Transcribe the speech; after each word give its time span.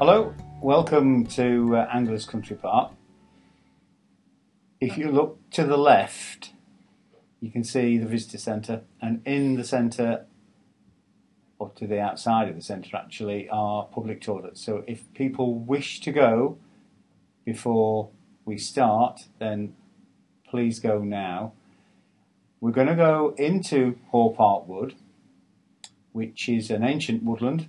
Hello, 0.00 0.34
welcome 0.62 1.26
to 1.26 1.76
uh, 1.76 1.86
Anglers 1.92 2.24
Country 2.24 2.56
Park. 2.56 2.92
If 4.80 4.96
you 4.96 5.10
look 5.10 5.38
to 5.50 5.64
the 5.64 5.76
left, 5.76 6.54
you 7.38 7.50
can 7.50 7.64
see 7.64 7.98
the 7.98 8.06
visitor 8.06 8.38
centre, 8.38 8.80
and 9.02 9.20
in 9.26 9.56
the 9.56 9.62
centre, 9.62 10.24
or 11.58 11.70
to 11.76 11.86
the 11.86 12.00
outside 12.00 12.48
of 12.48 12.54
the 12.54 12.62
centre 12.62 12.96
actually, 12.96 13.46
are 13.50 13.88
public 13.92 14.22
toilets. 14.22 14.64
So 14.64 14.84
if 14.86 15.12
people 15.12 15.52
wish 15.52 16.00
to 16.00 16.12
go 16.12 16.56
before 17.44 18.08
we 18.46 18.56
start, 18.56 19.26
then 19.38 19.74
please 20.48 20.80
go 20.80 21.00
now. 21.00 21.52
We're 22.58 22.70
going 22.70 22.86
to 22.86 22.96
go 22.96 23.34
into 23.36 23.98
Haw 24.12 24.32
Park 24.32 24.66
Wood, 24.66 24.94
which 26.12 26.48
is 26.48 26.70
an 26.70 26.84
ancient 26.84 27.22
woodland 27.22 27.68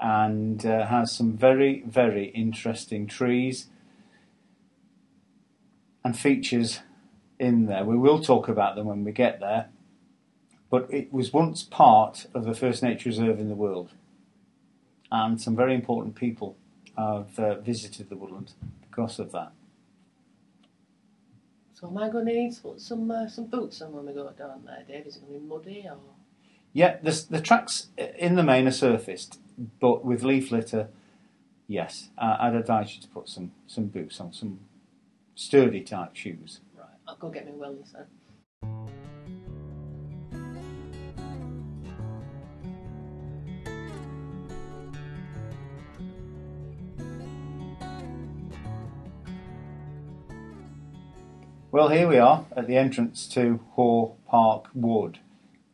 and 0.00 0.64
uh, 0.64 0.86
has 0.86 1.12
some 1.12 1.36
very, 1.36 1.82
very 1.86 2.26
interesting 2.26 3.06
trees 3.06 3.66
and 6.02 6.18
features 6.18 6.80
in 7.38 7.66
there. 7.66 7.84
We 7.84 7.98
will 7.98 8.20
talk 8.22 8.48
about 8.48 8.76
them 8.76 8.86
when 8.86 9.04
we 9.04 9.12
get 9.12 9.40
there, 9.40 9.68
but 10.70 10.92
it 10.92 11.12
was 11.12 11.32
once 11.32 11.62
part 11.62 12.26
of 12.32 12.44
the 12.44 12.54
first 12.54 12.82
nature 12.82 13.10
reserve 13.10 13.38
in 13.38 13.50
the 13.50 13.54
world, 13.54 13.90
and 15.12 15.40
some 15.40 15.54
very 15.54 15.74
important 15.74 16.14
people 16.14 16.56
have 16.96 17.38
uh, 17.38 17.54
visited 17.60 18.08
the 18.08 18.16
woodland 18.16 18.54
because 18.80 19.18
of 19.18 19.32
that. 19.32 19.52
So 21.74 21.88
am 21.88 21.98
I 21.98 22.10
going 22.10 22.26
to 22.26 22.32
need 22.32 22.54
some 22.76 23.10
uh, 23.10 23.28
some 23.28 23.46
boots 23.46 23.80
on 23.82 23.92
when 23.92 24.06
we 24.06 24.12
go 24.12 24.30
down 24.32 24.64
there, 24.66 24.84
Dave? 24.86 25.06
Is 25.06 25.16
it 25.16 25.20
going 25.20 25.34
to 25.34 25.40
be 25.40 25.46
muddy 25.46 25.86
or? 25.88 25.98
Yeah, 26.72 26.98
the, 27.02 27.26
the 27.28 27.40
tracks 27.40 27.88
in 27.96 28.36
the 28.36 28.44
main 28.44 28.68
are 28.68 28.72
surfaced, 28.72 29.40
but 29.80 30.04
with 30.04 30.22
leaf 30.22 30.52
litter, 30.52 30.88
yes, 31.66 32.10
uh, 32.16 32.36
I'd 32.38 32.54
advise 32.54 32.94
you 32.94 33.02
to 33.02 33.08
put 33.08 33.28
some, 33.28 33.50
some 33.66 33.86
boots 33.86 34.20
on, 34.20 34.32
some 34.32 34.60
sturdy 35.34 35.80
type 35.80 36.14
shoes. 36.14 36.60
Right, 36.78 36.86
I'll 37.08 37.16
go 37.16 37.28
get 37.28 37.46
my 37.46 37.66
wellies 37.66 37.92
then. 37.92 38.06
Well, 51.72 51.88
here 51.88 52.08
we 52.08 52.18
are 52.18 52.44
at 52.56 52.66
the 52.66 52.76
entrance 52.76 53.26
to 53.28 53.60
Haw 53.74 54.14
Park 54.28 54.68
Wood. 54.74 55.18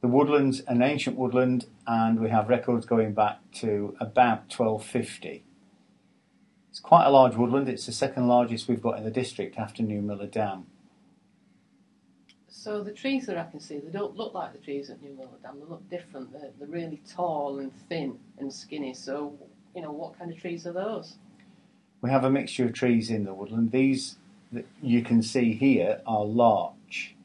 The 0.06 0.12
woodland's 0.12 0.60
an 0.68 0.82
ancient 0.82 1.18
woodland, 1.18 1.66
and 1.84 2.20
we 2.20 2.30
have 2.30 2.48
records 2.48 2.86
going 2.86 3.12
back 3.12 3.40
to 3.54 3.96
about 3.98 4.56
1250. 4.56 5.42
It's 6.70 6.78
quite 6.78 7.06
a 7.06 7.10
large 7.10 7.34
woodland. 7.34 7.68
It's 7.68 7.86
the 7.86 7.92
second 7.92 8.28
largest 8.28 8.68
we've 8.68 8.80
got 8.80 8.98
in 8.98 9.02
the 9.02 9.10
district 9.10 9.58
after 9.58 9.82
Newmiller 9.82 10.30
Dam. 10.30 10.66
So 12.46 12.84
the 12.84 12.92
trees 12.92 13.26
that 13.26 13.36
I 13.36 13.50
can 13.50 13.58
see, 13.58 13.80
they 13.80 13.90
don't 13.90 14.16
look 14.16 14.32
like 14.32 14.52
the 14.52 14.60
trees 14.60 14.90
at 14.90 15.02
New 15.02 15.12
Miller 15.12 15.38
Dam. 15.42 15.58
They 15.58 15.66
look 15.68 15.90
different. 15.90 16.32
They're, 16.32 16.50
they're 16.56 16.68
really 16.68 17.02
tall 17.12 17.58
and 17.58 17.72
thin 17.88 18.16
and 18.38 18.52
skinny. 18.52 18.94
So, 18.94 19.36
you 19.74 19.82
know, 19.82 19.90
what 19.90 20.16
kind 20.16 20.30
of 20.30 20.38
trees 20.38 20.68
are 20.68 20.72
those? 20.72 21.16
We 22.00 22.10
have 22.10 22.22
a 22.22 22.30
mixture 22.30 22.64
of 22.64 22.74
trees 22.74 23.10
in 23.10 23.24
the 23.24 23.34
woodland. 23.34 23.72
These 23.72 24.18
that 24.52 24.66
you 24.80 25.02
can 25.02 25.20
see 25.24 25.54
here 25.54 26.00
are 26.06 26.24
larch, 26.24 27.16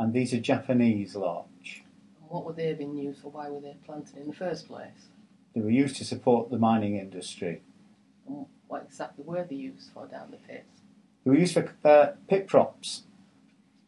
and 0.00 0.14
these 0.14 0.32
are 0.32 0.40
Japanese 0.40 1.14
larch. 1.14 1.44
What 2.28 2.44
were 2.44 2.52
they 2.52 2.72
being 2.74 2.96
used 2.96 3.20
for? 3.20 3.30
Why 3.30 3.48
were 3.48 3.60
they 3.60 3.76
planted 3.84 4.16
in 4.16 4.28
the 4.28 4.34
first 4.34 4.68
place? 4.68 5.08
They 5.54 5.60
were 5.60 5.70
used 5.70 5.96
to 5.96 6.04
support 6.04 6.50
the 6.50 6.58
mining 6.58 6.96
industry. 6.96 7.62
And 8.26 8.46
what 8.68 8.82
exactly 8.82 9.24
were 9.24 9.44
they 9.44 9.56
used 9.56 9.90
for 9.92 10.06
down 10.06 10.30
the 10.30 10.36
pits? 10.36 10.82
They 11.24 11.30
were 11.30 11.38
used 11.38 11.54
for 11.54 11.72
uh, 11.84 12.12
pit 12.28 12.46
props. 12.46 13.02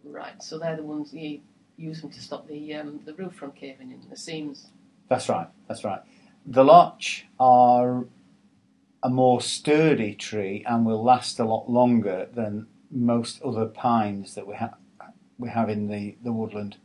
Right, 0.04 0.42
so 0.42 0.58
they're 0.58 0.76
the 0.76 0.82
ones 0.82 1.12
you 1.12 1.40
use 1.76 2.00
them 2.00 2.10
to 2.10 2.20
stop 2.20 2.48
the 2.48 2.74
um, 2.74 3.00
the 3.04 3.14
roof 3.14 3.34
from 3.34 3.52
caving 3.52 3.90
in, 3.90 4.00
the 4.08 4.16
seams. 4.16 4.68
That's 5.08 5.28
right. 5.28 5.48
That's 5.66 5.84
right. 5.84 6.00
The 6.46 6.64
larch 6.64 7.26
are 7.38 8.06
a 9.02 9.08
more 9.08 9.40
sturdy 9.40 10.14
tree 10.14 10.64
and 10.66 10.84
will 10.84 11.02
last 11.02 11.38
a 11.38 11.44
lot 11.44 11.70
longer 11.70 12.28
than 12.32 12.66
most 12.90 13.42
other 13.42 13.66
pines 13.66 14.34
that 14.34 14.46
we 14.46 14.56
have 14.56 14.74
we 15.38 15.48
have 15.50 15.68
in 15.68 15.88
the, 15.88 16.16
the 16.22 16.32
woodland. 16.32 16.76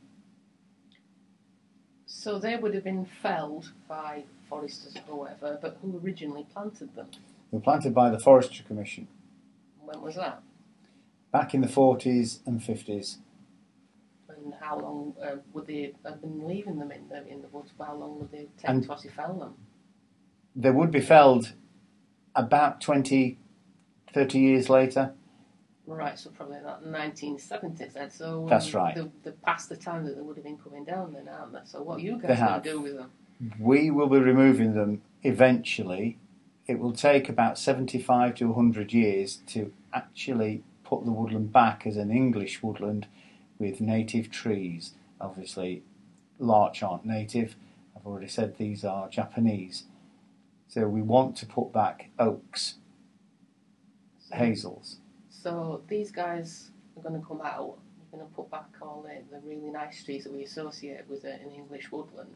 So 2.24 2.40
they 2.40 2.56
would 2.56 2.74
have 2.74 2.86
been 2.86 3.06
felled 3.22 3.74
by 3.90 4.24
foresters 4.48 4.96
or 5.10 5.20
whatever, 5.20 5.60
but 5.62 5.78
who 5.82 6.00
originally 6.02 6.46
planted 6.54 6.96
them? 6.96 7.08
They 7.52 7.58
were 7.58 7.60
planted 7.60 7.94
by 7.94 8.10
the 8.12 8.18
Forestry 8.18 8.64
Commission 8.66 9.10
When 9.84 10.00
was 10.00 10.16
that? 10.16 10.42
back 11.34 11.54
in 11.54 11.60
the 11.60 11.68
40s 11.68 12.40
and 12.46 12.62
50s. 12.62 13.18
And 14.30 14.54
how 14.62 14.80
long 14.80 15.16
uh, 15.22 15.36
would 15.52 15.68
they 15.68 15.96
have 16.06 16.22
been 16.22 16.48
leaving 16.48 16.80
them 16.80 16.92
in 16.94 17.10
the 17.10 17.28
in 17.28 17.42
the 17.42 17.50
woods? 17.50 17.72
How 17.78 17.94
long 17.94 18.18
would 18.20 18.32
they 18.32 18.48
take 18.58 18.70
And- 18.70 18.84
to 18.84 18.94
actually 18.94 19.10
fell 19.10 19.34
them? 19.34 19.56
They 20.56 20.72
would 20.72 20.92
be 20.92 21.02
felled 21.02 21.52
about 22.36 22.80
20, 22.80 23.38
30 24.14 24.40
years 24.40 24.70
later. 24.70 25.14
Right, 25.86 26.18
so 26.18 26.30
probably 26.30 26.60
about 26.60 26.86
1970s 26.86 27.94
then. 27.94 28.10
So 28.10 28.44
um, 28.44 28.50
That's 28.50 28.74
right. 28.74 28.96
The, 28.96 29.10
the 29.24 29.32
past 29.32 29.68
the 29.68 29.76
time 29.76 30.06
that 30.06 30.16
they 30.16 30.22
would 30.22 30.38
have 30.38 30.46
been 30.46 30.58
coming 30.58 30.86
down 30.86 31.14
then, 31.14 31.28
aren't 31.28 31.52
they? 31.52 31.60
So 31.66 31.82
what 31.82 31.98
are 31.98 32.02
you 32.02 32.18
guys 32.18 32.40
going 32.40 32.62
to 32.62 32.70
do 32.70 32.80
with 32.80 32.98
them? 32.98 33.12
We 33.60 33.92
will 33.92 34.08
be 34.08 34.20
removing 34.20 34.76
them 34.76 35.02
eventually. 35.24 36.18
It 36.68 36.80
will 36.80 36.94
take 36.94 37.28
about 37.28 37.58
75 37.58 38.36
to 38.36 38.46
100 38.48 38.94
years 38.94 39.40
to 39.48 39.74
actually 39.94 40.64
put 40.86 41.04
the 41.04 41.12
woodland 41.12 41.52
back 41.52 41.86
as 41.86 41.98
an 41.98 42.12
English 42.12 42.64
woodland 42.64 43.08
with 43.60 43.82
native 43.82 44.32
trees. 44.32 44.94
Obviously, 45.20 45.84
larch 46.40 46.82
aren't 46.82 47.06
native. 47.06 47.56
I've 47.96 48.08
already 48.08 48.30
said 48.30 48.58
these 48.58 48.86
are 48.86 49.10
Japanese. 49.10 49.84
So 50.70 50.88
we 50.88 51.02
want 51.02 51.36
to 51.38 51.46
put 51.46 51.74
back 51.74 52.10
oaks, 52.18 52.76
hazels. 54.32 54.98
So 55.44 55.82
these 55.90 56.10
guys 56.10 56.72
are 56.96 57.04
going 57.04 57.20
to 57.20 57.28
come 57.28 57.42
out. 57.42 57.78
You're 57.98 58.20
going 58.20 58.30
to 58.30 58.34
put 58.34 58.50
back 58.50 58.70
all 58.82 59.06
the, 59.06 59.16
the 59.30 59.46
really 59.46 59.70
nice 59.70 60.02
trees 60.02 60.24
that 60.24 60.32
we 60.32 60.44
associate 60.44 61.02
with 61.10 61.26
an 61.26 61.52
English 61.54 61.92
woodland. 61.92 62.34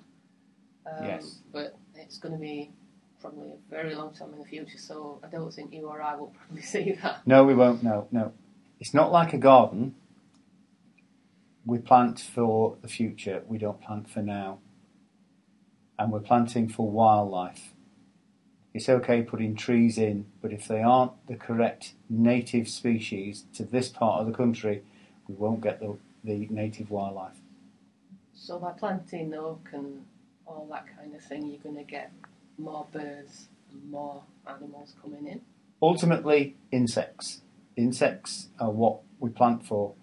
Um, 0.85 1.05
Yes. 1.05 1.39
But 1.53 1.77
it's 1.95 2.17
going 2.17 2.33
to 2.33 2.39
be 2.39 2.69
probably 3.21 3.47
a 3.47 3.69
very 3.69 3.95
long 3.95 4.13
time 4.13 4.33
in 4.33 4.39
the 4.39 4.45
future. 4.45 4.77
So 4.77 5.21
I 5.23 5.27
don't 5.27 5.53
think 5.53 5.73
you 5.73 5.87
or 5.87 6.01
I 6.01 6.15
will 6.15 6.33
probably 6.37 6.63
see 6.63 6.97
that. 7.01 7.25
No, 7.25 7.45
we 7.45 7.55
won't. 7.55 7.81
No, 7.81 8.09
no. 8.11 8.33
It's 8.81 8.93
not 8.93 9.09
like 9.13 9.31
a 9.31 9.37
garden. 9.37 9.95
We 11.65 11.77
plant 11.77 12.19
for 12.19 12.75
the 12.81 12.89
future. 12.89 13.41
We 13.47 13.57
don't 13.57 13.81
plant 13.81 14.09
for 14.09 14.21
now. 14.21 14.59
And 15.97 16.11
we're 16.11 16.19
planting 16.19 16.67
for 16.67 16.89
wildlife. 16.91 17.73
It's 18.73 18.89
okay 18.89 19.21
putting 19.21 19.55
trees 19.55 19.97
in, 19.97 20.25
but 20.41 20.51
if 20.51 20.67
they 20.67 20.81
aren't 20.81 21.27
the 21.27 21.35
correct 21.35 21.93
native 22.09 22.67
species 22.67 23.45
to 23.55 23.63
this 23.63 23.89
part 23.89 24.21
of 24.21 24.27
the 24.27 24.33
country, 24.33 24.83
we 25.27 25.35
won't 25.35 25.61
get 25.61 25.79
the, 25.79 25.97
the 26.23 26.47
native 26.49 26.91
wildlife. 26.91 27.37
So 28.35 28.59
by 28.59 28.71
planting 28.71 29.33
oak 29.33 29.69
and 29.73 30.05
all 30.45 30.67
that 30.71 30.85
kind 30.97 31.15
of 31.15 31.21
thing, 31.21 31.47
you're 31.47 31.59
going 31.59 31.75
to 31.75 31.83
get 31.83 32.11
more 32.57 32.85
birds 32.91 33.47
and 33.71 33.89
more 33.89 34.23
animals 34.47 34.93
coming 35.01 35.27
in. 35.27 35.41
Ultimately, 35.81 36.55
insects. 36.71 37.41
Insects 37.75 38.49
are 38.59 38.71
what 38.71 38.99
we 39.19 39.29
plant 39.29 39.65
for. 39.65 39.93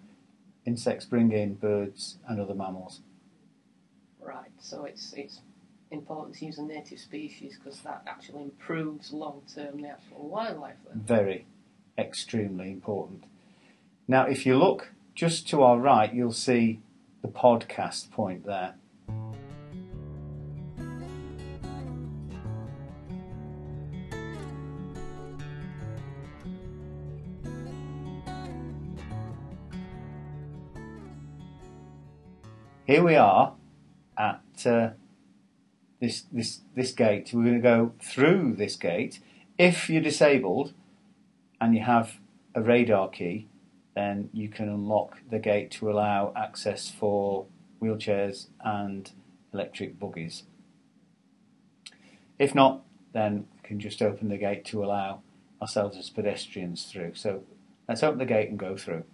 Insects 0.65 1.05
bring 1.05 1.31
in 1.31 1.55
birds 1.55 2.17
and 2.27 2.39
other 2.39 2.53
mammals. 2.53 3.01
Right. 4.19 4.51
So 4.59 4.85
it's 4.85 5.13
it's 5.13 5.41
important 5.91 6.35
to 6.37 6.45
use 6.45 6.57
a 6.57 6.63
native 6.63 6.99
species 6.99 7.57
because 7.57 7.79
that 7.81 8.03
actually 8.07 8.43
improves 8.43 9.11
long 9.13 9.41
term 9.53 9.81
the 9.81 9.89
actual 9.89 10.27
wildlife. 10.27 10.75
Then. 10.87 11.01
very 11.01 11.45
extremely 11.97 12.71
important. 12.71 13.23
Now, 14.07 14.25
if 14.25 14.45
you 14.45 14.57
look 14.57 14.91
just 15.13 15.47
to 15.49 15.63
our 15.63 15.79
right, 15.79 16.13
you'll 16.13 16.31
see 16.31 16.81
the 17.21 17.27
podcast 17.27 18.11
point 18.11 18.45
there. 18.45 18.75
Here 32.85 33.03
we 33.03 33.15
are 33.15 33.55
at 34.15 34.41
uh, 34.67 34.89
this 36.05 36.25
this 36.31 36.59
this 36.75 36.91
gate. 36.91 37.31
We're 37.33 37.43
going 37.43 37.55
to 37.55 37.61
go 37.61 37.93
through 37.99 38.55
this 38.57 38.75
gate. 38.75 39.19
If 39.57 39.89
you're 39.89 40.01
disabled 40.01 40.73
and 41.59 41.73
you 41.73 41.81
have 41.81 42.19
a 42.53 42.61
radar 42.61 43.09
key, 43.09 43.47
then 43.95 44.29
you 44.31 44.49
can 44.49 44.69
unlock 44.69 45.17
the 45.29 45.39
gate 45.39 45.71
to 45.71 45.89
allow 45.89 46.31
access 46.35 46.89
for 46.89 47.45
wheelchairs 47.81 48.47
and 48.63 49.11
electric 49.53 49.99
buggies. 49.99 50.43
If 52.37 52.53
not, 52.53 52.83
then 53.13 53.47
we 53.55 53.67
can 53.67 53.79
just 53.79 54.01
open 54.01 54.29
the 54.29 54.37
gate 54.37 54.65
to 54.65 54.83
allow 54.83 55.21
ourselves 55.61 55.97
as 55.97 56.09
pedestrians 56.09 56.85
through. 56.85 57.15
So 57.15 57.43
let's 57.87 58.03
open 58.03 58.19
the 58.19 58.25
gate 58.25 58.49
and 58.49 58.59
go 58.59 58.77
through. 58.77 59.05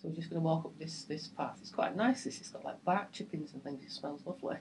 So 0.00 0.08
we're 0.08 0.14
just 0.14 0.30
going 0.30 0.40
to 0.40 0.46
walk 0.46 0.64
up 0.64 0.78
this 0.78 1.02
this 1.02 1.26
path. 1.26 1.56
It's 1.60 1.72
quite 1.72 1.96
nice. 1.96 2.22
This 2.22 2.38
it's 2.38 2.50
got 2.50 2.64
like 2.64 2.84
bark 2.84 3.10
chippings 3.10 3.52
and 3.52 3.64
things. 3.64 3.82
It 3.84 3.90
smells 3.90 4.20
lovely. 4.24 4.58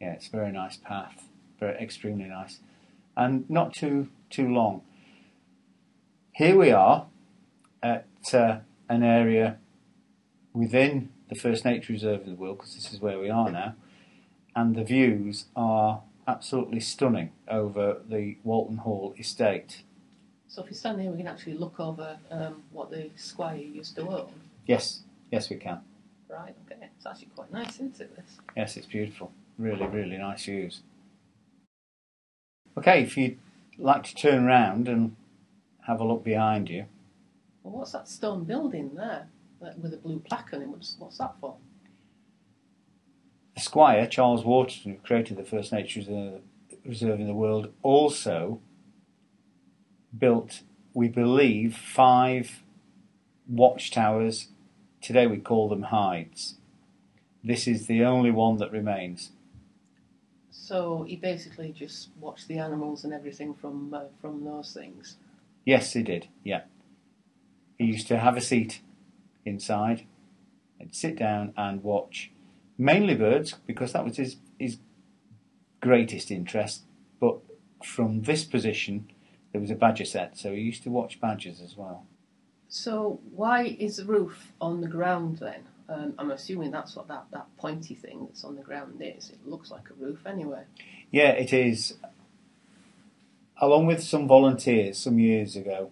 Yeah, 0.00 0.12
it's 0.12 0.28
a 0.28 0.30
very 0.30 0.52
nice 0.52 0.76
path, 0.76 1.28
very 1.58 1.76
extremely 1.82 2.26
nice, 2.26 2.60
and 3.16 3.50
not 3.50 3.74
too 3.74 4.08
too 4.30 4.48
long. 4.48 4.82
Here 6.32 6.56
we 6.56 6.70
are 6.70 7.06
at 7.82 8.06
uh, 8.32 8.58
an 8.88 9.02
area 9.02 9.58
within 10.52 11.10
the 11.28 11.34
First 11.34 11.64
Nature 11.64 11.92
Reserve 11.92 12.20
of 12.20 12.26
the 12.26 12.34
world, 12.34 12.58
because 12.58 12.74
this 12.74 12.92
is 12.92 13.00
where 13.00 13.18
we 13.18 13.28
are 13.28 13.50
now, 13.50 13.74
and 14.54 14.76
the 14.76 14.84
views 14.84 15.46
are 15.56 16.02
absolutely 16.28 16.80
stunning 16.80 17.32
over 17.48 18.00
the 18.08 18.36
Walton 18.44 18.78
Hall 18.78 19.14
estate. 19.18 19.82
So 20.46 20.62
if 20.62 20.70
you 20.70 20.76
stand 20.76 21.00
here, 21.00 21.10
we 21.10 21.18
can 21.18 21.26
actually 21.26 21.54
look 21.54 21.80
over 21.80 22.18
um, 22.30 22.62
what 22.70 22.90
the 22.90 23.10
squire 23.16 23.56
used 23.56 23.96
to 23.96 24.08
own. 24.08 24.32
Yes, 24.70 25.00
yes, 25.32 25.50
we 25.50 25.56
can. 25.56 25.80
Right. 26.28 26.54
Okay. 26.64 26.88
It's 26.96 27.04
actually 27.04 27.26
quite 27.34 27.52
nice, 27.52 27.74
isn't 27.74 28.00
it? 28.00 28.14
This. 28.14 28.38
Yes, 28.56 28.76
it's 28.76 28.86
beautiful. 28.86 29.32
Really, 29.58 29.84
really 29.84 30.16
nice 30.16 30.44
views. 30.44 30.82
Okay, 32.78 33.02
if 33.02 33.16
you'd 33.16 33.38
like 33.78 34.04
to 34.04 34.14
turn 34.14 34.44
round 34.44 34.86
and 34.86 35.16
have 35.88 36.00
a 36.00 36.04
look 36.04 36.22
behind 36.22 36.68
you, 36.68 36.84
Well, 37.64 37.78
what's 37.78 37.90
that 37.90 38.06
stone 38.06 38.44
building 38.44 38.94
there 38.94 39.26
with 39.58 39.92
a 39.92 39.96
blue 39.96 40.20
plaque 40.20 40.50
on 40.52 40.62
it? 40.62 40.68
What's, 40.68 40.94
what's 41.00 41.18
that 41.18 41.34
for? 41.40 41.56
the 43.56 43.60
Squire, 43.60 44.06
Charles 44.06 44.44
Waterton, 44.44 44.92
who 44.92 44.98
created 44.98 45.36
the 45.36 45.42
first 45.42 45.72
nature 45.72 45.98
reserve- 45.98 46.42
reserve 46.86 47.18
in 47.18 47.26
the 47.26 47.34
world, 47.34 47.72
also 47.82 48.60
built, 50.16 50.62
we 50.94 51.08
believe, 51.08 51.76
five 51.76 52.62
watchtowers. 53.48 54.46
Today 55.00 55.26
we 55.26 55.38
call 55.38 55.68
them 55.68 55.84
hides. 55.84 56.56
This 57.42 57.66
is 57.66 57.86
the 57.86 58.04
only 58.04 58.30
one 58.30 58.58
that 58.58 58.72
remains. 58.72 59.30
So 60.50 61.04
he 61.08 61.16
basically 61.16 61.72
just 61.72 62.10
watched 62.20 62.48
the 62.48 62.58
animals 62.58 63.04
and 63.04 63.12
everything 63.12 63.54
from 63.54 63.94
uh, 63.94 64.04
from 64.20 64.44
those 64.44 64.72
things. 64.72 65.16
Yes, 65.64 65.92
he 65.92 66.02
did. 66.02 66.28
Yeah. 66.44 66.62
He 67.78 67.86
used 67.86 68.08
to 68.08 68.18
have 68.18 68.36
a 68.36 68.40
seat 68.40 68.80
inside 69.44 70.06
and 70.78 70.94
sit 70.94 71.16
down 71.16 71.52
and 71.56 71.82
watch 71.82 72.30
mainly 72.76 73.14
birds 73.14 73.54
because 73.66 73.92
that 73.92 74.04
was 74.04 74.16
his, 74.16 74.36
his 74.58 74.78
greatest 75.80 76.30
interest. 76.30 76.82
But 77.20 77.38
from 77.84 78.22
this 78.22 78.44
position, 78.44 79.10
there 79.52 79.60
was 79.60 79.70
a 79.70 79.74
badger 79.74 80.04
sett, 80.04 80.38
so 80.38 80.52
he 80.54 80.60
used 80.60 80.82
to 80.84 80.90
watch 80.90 81.20
badgers 81.20 81.60
as 81.60 81.76
well. 81.76 82.06
So 82.70 83.18
why 83.34 83.64
is 83.64 83.96
the 83.96 84.04
roof 84.04 84.52
on 84.60 84.80
the 84.80 84.86
ground 84.86 85.38
then? 85.38 85.64
Um, 85.88 86.14
I'm 86.18 86.30
assuming 86.30 86.70
that's 86.70 86.94
what 86.94 87.08
that, 87.08 87.24
that 87.32 87.46
pointy 87.58 87.96
thing 87.96 88.26
that's 88.26 88.44
on 88.44 88.54
the 88.54 88.62
ground 88.62 89.00
is. 89.00 89.30
It 89.30 89.44
looks 89.44 89.72
like 89.72 89.90
a 89.90 89.94
roof 90.02 90.24
anyway. 90.24 90.62
Yeah, 91.10 91.30
it 91.30 91.52
is. 91.52 91.94
Along 93.60 93.86
with 93.86 94.00
some 94.02 94.28
volunteers 94.28 94.98
some 94.98 95.18
years 95.18 95.56
ago, 95.56 95.90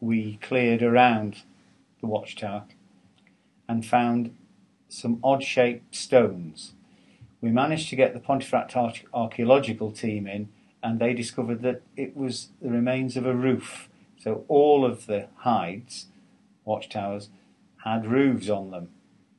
we 0.00 0.38
cleared 0.40 0.82
around 0.82 1.42
the 2.00 2.06
watchtower 2.06 2.64
and 3.68 3.84
found 3.84 4.34
some 4.88 5.20
odd 5.22 5.42
shaped 5.42 5.94
stones. 5.94 6.72
We 7.42 7.50
managed 7.50 7.90
to 7.90 7.96
get 7.96 8.14
the 8.14 8.20
Pontefract 8.20 8.74
Arch- 8.74 9.04
archaeological 9.12 9.92
team 9.92 10.26
in, 10.26 10.48
and 10.82 10.98
they 10.98 11.12
discovered 11.12 11.60
that 11.60 11.82
it 11.94 12.16
was 12.16 12.48
the 12.62 12.70
remains 12.70 13.18
of 13.18 13.26
a 13.26 13.34
roof. 13.34 13.89
So 14.22 14.44
all 14.48 14.84
of 14.84 15.06
the 15.06 15.28
hides, 15.36 16.06
watchtowers, 16.64 17.30
had 17.84 18.06
roofs 18.06 18.50
on 18.50 18.70
them. 18.70 18.90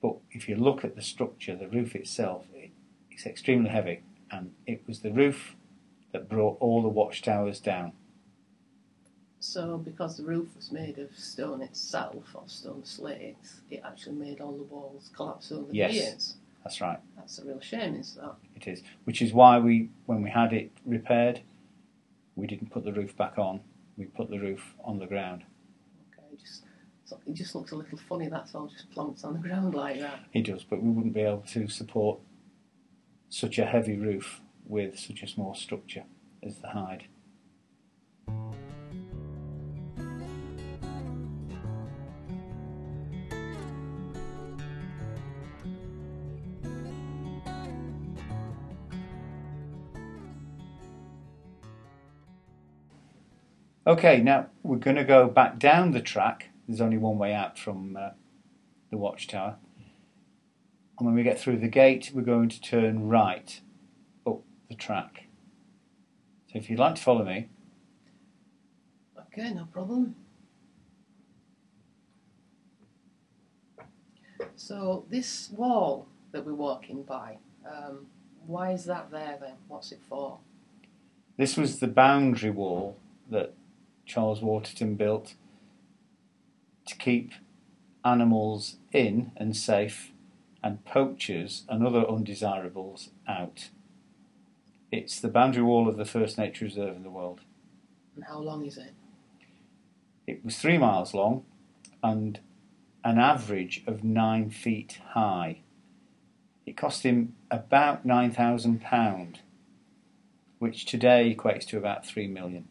But 0.01 0.15
if 0.31 0.49
you 0.49 0.55
look 0.55 0.83
at 0.83 0.95
the 0.95 1.01
structure, 1.03 1.55
the 1.55 1.67
roof 1.67 1.95
itself, 1.95 2.45
it, 2.55 2.71
it's 3.11 3.27
extremely 3.27 3.69
heavy, 3.69 4.01
and 4.31 4.53
it 4.65 4.81
was 4.87 5.01
the 5.01 5.11
roof 5.11 5.55
that 6.11 6.27
brought 6.27 6.57
all 6.59 6.81
the 6.81 6.89
watchtowers 6.89 7.59
down. 7.59 7.91
So 9.39 9.77
because 9.77 10.17
the 10.17 10.23
roof 10.23 10.49
was 10.55 10.71
made 10.71 10.97
of 10.97 11.15
stone 11.15 11.61
itself 11.61 12.23
or 12.33 12.43
stone 12.47 12.83
slates, 12.83 13.61
it 13.69 13.81
actually 13.85 14.15
made 14.15 14.41
all 14.41 14.51
the 14.53 14.63
walls 14.63 15.11
collapse 15.15 15.51
over 15.51 15.71
Yes. 15.71 15.91
the 15.91 15.97
years. 15.97 16.35
That's 16.63 16.81
right. 16.81 16.99
That's 17.15 17.39
a 17.39 17.45
real 17.45 17.59
shame, 17.59 17.95
is 17.95 18.15
that? 18.15 18.35
It 18.55 18.67
is, 18.67 18.83
which 19.03 19.21
is 19.21 19.33
why 19.33 19.57
we, 19.59 19.89
when 20.05 20.21
we 20.21 20.29
had 20.29 20.53
it 20.53 20.71
repaired, 20.85 21.41
we 22.35 22.45
didn't 22.47 22.71
put 22.71 22.83
the 22.83 22.93
roof 22.93 23.15
back 23.17 23.37
on. 23.37 23.61
We 23.97 24.05
put 24.05 24.29
the 24.29 24.39
roof 24.39 24.75
on 24.83 24.99
the 24.99 25.05
ground. 25.05 25.43
Okay, 26.17 26.37
just 26.39 26.63
so 27.05 27.19
it 27.27 27.33
just 27.33 27.55
looks 27.55 27.71
a 27.71 27.75
little 27.75 27.97
funny. 27.97 28.29
That's 28.29 28.55
all, 28.55 28.67
just 28.67 28.89
plonked 28.91 29.25
on 29.25 29.33
the 29.33 29.39
ground 29.39 29.75
like 29.75 29.99
that. 29.99 30.19
It 30.33 30.45
does, 30.45 30.63
but 30.63 30.81
we 30.81 30.89
wouldn't 30.89 31.13
be 31.13 31.21
able 31.21 31.43
to 31.49 31.67
support 31.67 32.19
such 33.29 33.57
a 33.59 33.65
heavy 33.65 33.97
roof 33.97 34.41
with 34.65 34.97
such 34.97 35.23
a 35.23 35.27
small 35.27 35.53
structure 35.53 36.03
as 36.43 36.57
the 36.59 36.69
hide. 36.69 37.05
Okay, 53.85 54.21
now 54.21 54.47
we're 54.61 54.77
going 54.77 54.97
to 54.97 55.03
go 55.03 55.27
back 55.27 55.57
down 55.57 55.91
the 55.91 56.01
track. 56.01 56.49
There's 56.67 56.81
only 56.81 56.97
one 56.97 57.17
way 57.17 57.33
out 57.33 57.57
from 57.57 57.97
uh, 57.97 58.09
the 58.91 58.97
watchtower. 58.97 59.55
And 60.99 61.07
when 61.07 61.15
we 61.15 61.23
get 61.23 61.39
through 61.39 61.57
the 61.57 61.67
gate, 61.67 62.11
we're 62.13 62.21
going 62.21 62.49
to 62.49 62.61
turn 62.61 63.07
right 63.07 63.59
up 64.27 64.41
the 64.69 64.75
track. 64.75 65.25
So 66.51 66.59
if 66.59 66.69
you'd 66.69 66.77
like 66.77 66.95
to 66.95 67.01
follow 67.01 67.25
me, 67.25 67.49
Okay, 69.33 69.53
no 69.53 69.65
problem. 69.65 70.15
So 74.57 75.05
this 75.09 75.49
wall 75.51 76.07
that 76.33 76.45
we're 76.45 76.53
walking 76.53 77.03
by, 77.03 77.37
um, 77.65 78.07
why 78.45 78.73
is 78.73 78.83
that 78.85 79.09
there 79.09 79.37
then? 79.39 79.53
What's 79.67 79.91
it 79.91 80.01
for? 80.07 80.39
this 81.37 81.57
was 81.57 81.79
the 81.79 81.87
boundary 81.87 82.51
wall 82.51 82.97
that 83.29 83.53
Charles 84.05 84.41
Waterton 84.41 84.95
built 84.95 85.35
to 86.87 86.95
keep 86.97 87.31
animals 88.03 88.77
in 88.91 89.31
and 89.37 89.55
safe 89.55 90.11
and 90.63 90.83
poachers 90.85 91.63
and 91.69 91.85
other 91.85 92.07
undesirables 92.07 93.09
out. 93.27 93.69
It's 94.91 95.19
the 95.19 95.29
boundary 95.29 95.63
wall 95.63 95.87
of 95.87 95.97
the 95.97 96.05
first 96.05 96.37
nature 96.37 96.65
reserve 96.65 96.95
in 96.95 97.03
the 97.03 97.09
world. 97.09 97.41
And 98.15 98.25
how 98.25 98.39
long 98.39 98.65
is 98.65 98.77
it? 98.77 98.93
It 100.27 100.43
was 100.43 100.57
three 100.57 100.77
miles 100.77 101.13
long 101.13 101.45
and 102.03 102.39
an 103.03 103.17
average 103.17 103.83
of 103.87 104.03
nine 104.03 104.49
feet 104.49 104.99
high. 105.11 105.61
It 106.65 106.77
cost 106.77 107.03
him 107.03 107.35
about 107.49 108.05
£9,000, 108.05 109.37
which 110.59 110.85
today 110.85 111.35
equates 111.35 111.65
to 111.67 111.77
about 111.77 112.05
three 112.05 112.27
million. 112.27 112.67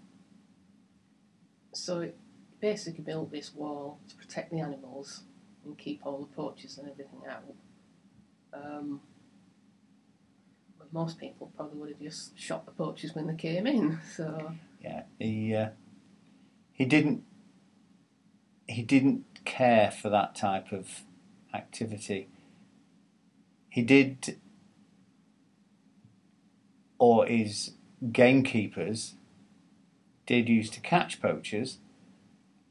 So 1.73 2.01
it 2.01 2.17
basically 2.61 3.05
built 3.05 3.31
this 3.31 3.55
wall 3.55 3.99
to 4.09 4.15
protect 4.17 4.51
the 4.51 4.61
animals 4.61 5.23
and 5.65 5.77
keep 5.79 6.01
all 6.05 6.21
the 6.21 6.35
poachers 6.35 6.79
and 6.79 6.91
everything 6.91 7.23
out. 7.29 7.43
Um, 8.53 9.01
but 10.79 10.93
most 10.93 11.19
people 11.19 11.53
probably 11.57 11.79
would 11.79 11.89
have 11.91 12.01
just 12.01 12.39
shot 12.39 12.67
the 12.67 12.73
poachers 12.73 13.15
when 13.15 13.27
they 13.27 13.35
came 13.35 13.67
in. 13.67 13.99
So 14.17 14.53
Yeah, 14.83 15.03
he 15.19 15.55
uh, 15.55 15.71
he 16.73 16.85
didn't 16.85 17.25
he 18.67 18.83
didn't 18.83 19.25
care 19.45 19.91
for 19.91 20.09
that 20.11 20.35
type 20.35 20.73
of 20.73 21.03
activity. 21.53 22.29
He 23.69 23.83
did, 23.83 24.39
or 26.99 27.27
his 27.27 27.73
gamekeepers 28.13 29.15
did 30.31 30.49
used 30.49 30.73
to 30.75 30.81
catch 30.81 31.21
poachers, 31.21 31.79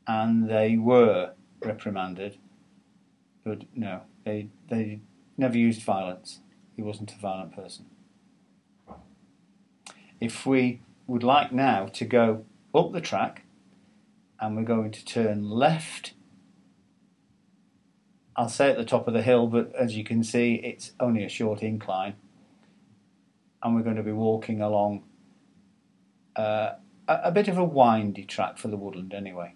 and 0.07 0.49
they 0.49 0.77
were 0.77 1.33
reprimanded. 1.61 2.37
But 3.43 3.63
no, 3.75 4.03
they 4.23 4.47
they 4.69 5.01
never 5.37 5.57
used 5.57 5.83
violence. 5.83 6.39
He 6.77 6.81
wasn't 6.81 7.11
a 7.11 7.17
violent 7.17 7.53
person. 7.53 7.87
If 10.21 10.45
we 10.45 10.79
would 11.05 11.23
like 11.23 11.51
now 11.51 11.87
to 11.87 12.05
go 12.05 12.45
up 12.73 12.93
the 12.93 13.01
track 13.01 13.43
and 14.39 14.55
we're 14.55 14.63
going 14.63 14.91
to 14.91 15.03
turn 15.03 15.49
left. 15.49 16.13
I'll 18.37 18.47
say 18.47 18.69
at 18.69 18.77
the 18.77 18.85
top 18.85 19.05
of 19.05 19.13
the 19.13 19.21
hill, 19.21 19.47
but 19.47 19.75
as 19.75 19.97
you 19.97 20.05
can 20.05 20.23
see, 20.23 20.55
it's 20.55 20.93
only 20.97 21.25
a 21.25 21.29
short 21.29 21.61
incline. 21.61 22.15
And 23.61 23.75
we're 23.75 23.81
going 23.81 23.97
to 23.97 24.03
be 24.03 24.13
walking 24.13 24.61
along 24.61 25.03
uh, 26.37 26.75
a, 27.09 27.31
bit 27.31 27.47
of 27.47 27.57
a 27.57 27.63
windy 27.63 28.23
track 28.23 28.57
for 28.57 28.67
the 28.67 28.77
woodland 28.77 29.13
anyway. 29.13 29.55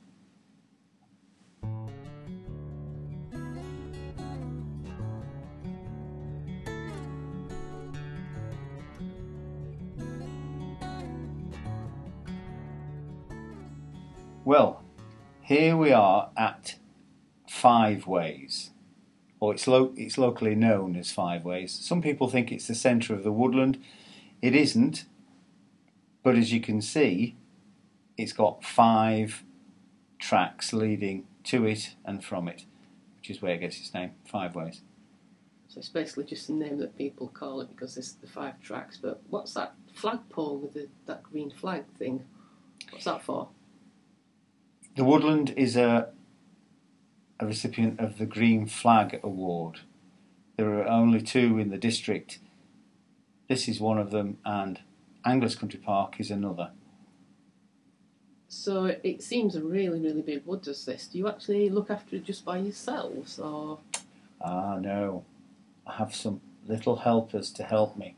Well, 14.45 14.83
here 15.41 15.77
we 15.77 15.93
are 15.93 16.31
at 16.35 16.75
Five 17.47 18.07
Ways, 18.07 18.71
or 19.39 19.53
it's, 19.53 19.67
lo- 19.67 19.93
it's 19.95 20.17
locally 20.17 20.55
known 20.55 20.97
as 20.97 21.11
Five 21.11 21.45
Ways. 21.45 21.71
Some 21.71 22.01
people 22.01 22.27
think 22.27 22.51
it's 22.51 22.67
the 22.67 22.75
centre 22.75 23.13
of 23.13 23.23
the 23.23 23.31
woodland. 23.31 23.81
It 24.41 24.53
isn't, 24.53 25.05
but 26.23 26.35
as 26.35 26.51
you 26.51 26.59
can 26.59 26.81
see, 26.81 27.37
it's 28.17 28.33
got 28.33 28.63
five 28.63 29.43
tracks 30.19 30.73
leading 30.73 31.25
to 31.45 31.65
it 31.65 31.95
and 32.05 32.23
from 32.23 32.47
it, 32.47 32.65
which 33.17 33.29
is 33.29 33.41
where 33.41 33.53
it 33.53 33.59
gets 33.59 33.79
its 33.79 33.93
name, 33.93 34.11
Five 34.25 34.55
Ways. 34.55 34.81
So 35.67 35.79
it's 35.79 35.89
basically 35.89 36.25
just 36.25 36.49
a 36.49 36.53
name 36.53 36.77
that 36.79 36.97
people 36.97 37.27
call 37.27 37.59
it 37.61 37.69
because 37.75 37.95
there's 37.95 38.13
the 38.13 38.27
five 38.27 38.61
tracks. 38.61 38.97
But 39.01 39.21
what's 39.29 39.55
that 39.55 39.73
flagpole 39.93 40.57
with 40.57 40.73
the, 40.73 40.87
that 41.07 41.23
green 41.23 41.49
flag 41.49 41.85
thing? 41.97 42.23
What's 42.91 43.05
that 43.05 43.23
for? 43.23 43.49
The 44.95 45.03
woodland 45.03 45.53
is 45.57 45.75
a 45.75 46.09
a 47.39 47.45
recipient 47.45 47.99
of 47.99 48.19
the 48.19 48.25
Green 48.25 48.67
Flag 48.67 49.19
Award. 49.23 49.79
There 50.57 50.79
are 50.79 50.87
only 50.87 51.21
two 51.21 51.57
in 51.57 51.69
the 51.69 51.77
district. 51.77 52.39
This 53.49 53.67
is 53.67 53.79
one 53.79 53.97
of 53.97 54.11
them, 54.11 54.37
and 54.45 54.79
Anglers 55.25 55.55
Country 55.55 55.79
Park 55.79 56.19
is 56.19 56.29
another. 56.29 56.71
So 58.55 58.95
it 59.03 59.23
seems 59.23 59.55
a 59.55 59.63
really, 59.63 59.99
really 59.99 60.21
big 60.21 60.45
wood, 60.45 60.61
does 60.61 60.85
this? 60.85 61.07
Do 61.07 61.17
you 61.17 61.27
actually 61.27 61.69
look 61.69 61.89
after 61.89 62.15
it 62.15 62.23
just 62.23 62.45
by 62.45 62.59
yourselves, 62.59 63.39
or 63.39 63.79
Ah, 64.39 64.77
no. 64.79 65.25
I 65.87 65.93
have 65.93 66.13
some 66.13 66.39
little 66.67 66.97
helpers 66.97 67.51
to 67.53 67.63
help 67.63 67.97
me. 67.97 68.15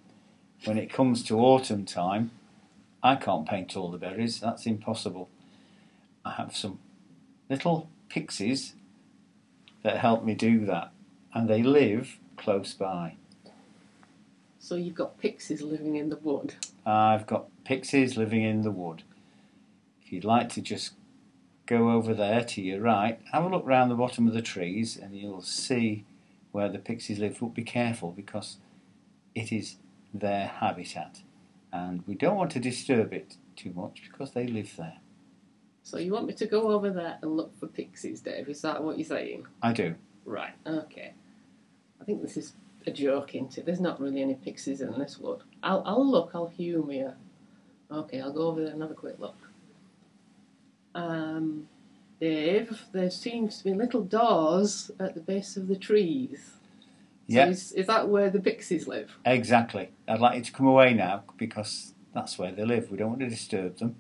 When 0.65 0.77
it 0.77 0.92
comes 0.92 1.24
to 1.24 1.39
autumn 1.39 1.86
time, 1.86 2.32
I 3.01 3.15
can't 3.15 3.48
paint 3.48 3.77
all 3.77 3.89
the 3.89 3.98
berries, 3.98 4.39
that's 4.39 4.65
impossible. 4.65 5.30
I 6.25 6.32
have 6.32 6.56
some 6.56 6.80
little 7.50 7.89
pixies 8.10 8.74
that 9.84 9.98
help 9.98 10.25
me 10.25 10.36
do 10.36 10.65
that, 10.65 10.92
and 11.34 11.50
they 11.50 11.63
live 11.63 12.20
close 12.36 12.74
by. 12.74 13.15
so 14.60 14.75
you've 14.75 14.96
got 14.96 15.18
pixies 15.18 15.62
living 15.62 15.96
in 15.96 16.10
the 16.10 16.18
wood? 16.18 16.56
I've 16.86 17.25
got 17.25 17.46
pixies 17.63 18.18
living 18.18 18.44
in 18.44 18.62
the 18.62 18.72
wood. 18.72 19.04
If 20.06 20.14
you'd 20.14 20.24
like 20.24 20.50
to 20.50 20.62
just 20.62 20.94
go 21.66 21.90
over 21.90 22.14
there 22.14 22.44
to 22.44 22.62
your 22.62 22.82
right, 22.82 23.20
have 23.32 23.44
a 23.44 23.50
look 23.50 23.66
round 23.66 23.90
the 23.90 23.96
bottom 23.96 24.28
of 24.28 24.34
the 24.34 24.42
trees 24.42 24.98
and 24.98 25.16
you'll 25.16 25.42
see 25.42 26.06
where 26.52 26.70
the 26.70 26.78
pixies 26.78 27.18
live. 27.18 27.38
But 27.40 27.56
be 27.56 27.64
careful 27.64 28.12
because 28.12 28.58
it 29.34 29.52
is 29.52 29.78
their 30.14 30.48
habitat 30.48 31.22
and 31.74 32.04
we 32.08 32.16
don't 32.16 32.38
want 32.38 32.52
to 32.52 32.60
disturb 32.60 33.14
it 33.14 33.36
too 33.56 33.74
much 33.76 34.04
because 34.10 34.32
they 34.32 34.48
live 34.48 34.76
there. 34.78 34.98
So 35.84 35.98
you 35.98 36.14
want 36.14 36.28
me 36.28 36.34
to 36.34 36.46
go 36.46 36.72
over 36.72 36.90
there 36.90 37.18
and 37.22 37.36
look 37.36 37.58
for 37.60 37.68
pixies, 37.68 38.22
Dave? 38.22 38.48
Is 38.48 38.62
that 38.62 38.84
what 38.84 38.98
you're 38.98 39.06
saying? 39.06 39.46
I 39.62 39.74
do. 39.74 39.96
Right. 40.24 40.54
Okay. 40.66 41.14
I 42.00 42.04
think 42.04 42.22
this 42.22 42.38
is 42.38 42.54
a 42.88 42.92
joke, 42.92 43.36
isn't 43.36 43.58
it? 43.58 43.66
There's 43.66 43.80
not 43.80 44.00
really 44.00 44.22
any 44.22 44.36
pixies 44.36 44.82
in 44.82 44.98
this 44.98 45.20
wood. 45.20 45.42
I'll 45.64 45.84
I'll 45.86 46.10
look. 46.10 46.32
I'll 46.34 46.48
humour 46.48 46.94
you. 46.94 47.14
Okay, 47.92 48.22
I'll 48.22 48.34
go 48.34 48.48
over 48.48 48.64
there 48.64 48.74
and 48.74 48.82
have 48.82 48.92
a 48.92 48.96
quick 48.96 49.20
look. 49.20 49.36
Um, 50.96 51.68
Dave, 52.22 52.84
there 52.94 53.12
seems 53.12 53.58
to 53.58 53.66
be 53.66 53.74
little 53.74 54.02
doors 54.02 54.90
at 55.00 55.14
the 55.14 55.20
base 55.20 55.58
of 55.58 55.68
the 55.68 55.75
trees. 55.75 56.52
So 57.28 57.36
Yeah, 57.36 57.48
is, 57.50 57.72
is 57.74 57.88
that 57.88 58.08
where 58.08 58.30
the 58.30 58.40
pixies 58.40 58.88
live? 58.88 59.18
exactly. 59.25 59.90
I'd 60.08 60.20
like 60.22 60.38
you 60.38 60.44
to 60.44 60.52
come 60.52 60.68
away 60.68 60.94
now 60.94 61.24
because 61.38 61.94
that's 62.14 62.40
where 62.40 62.52
they 62.52 62.64
live. 62.64 62.90
We 62.90 62.98
don't 62.98 63.10
want 63.10 63.20
to 63.22 63.30
disturb 63.30 63.78
them. 63.78 63.98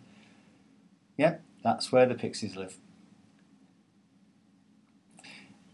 Yep, 1.17 1.41
that's 1.63 1.91
where 1.91 2.05
the 2.05 2.15
pixies 2.15 2.55
live. 2.55 2.77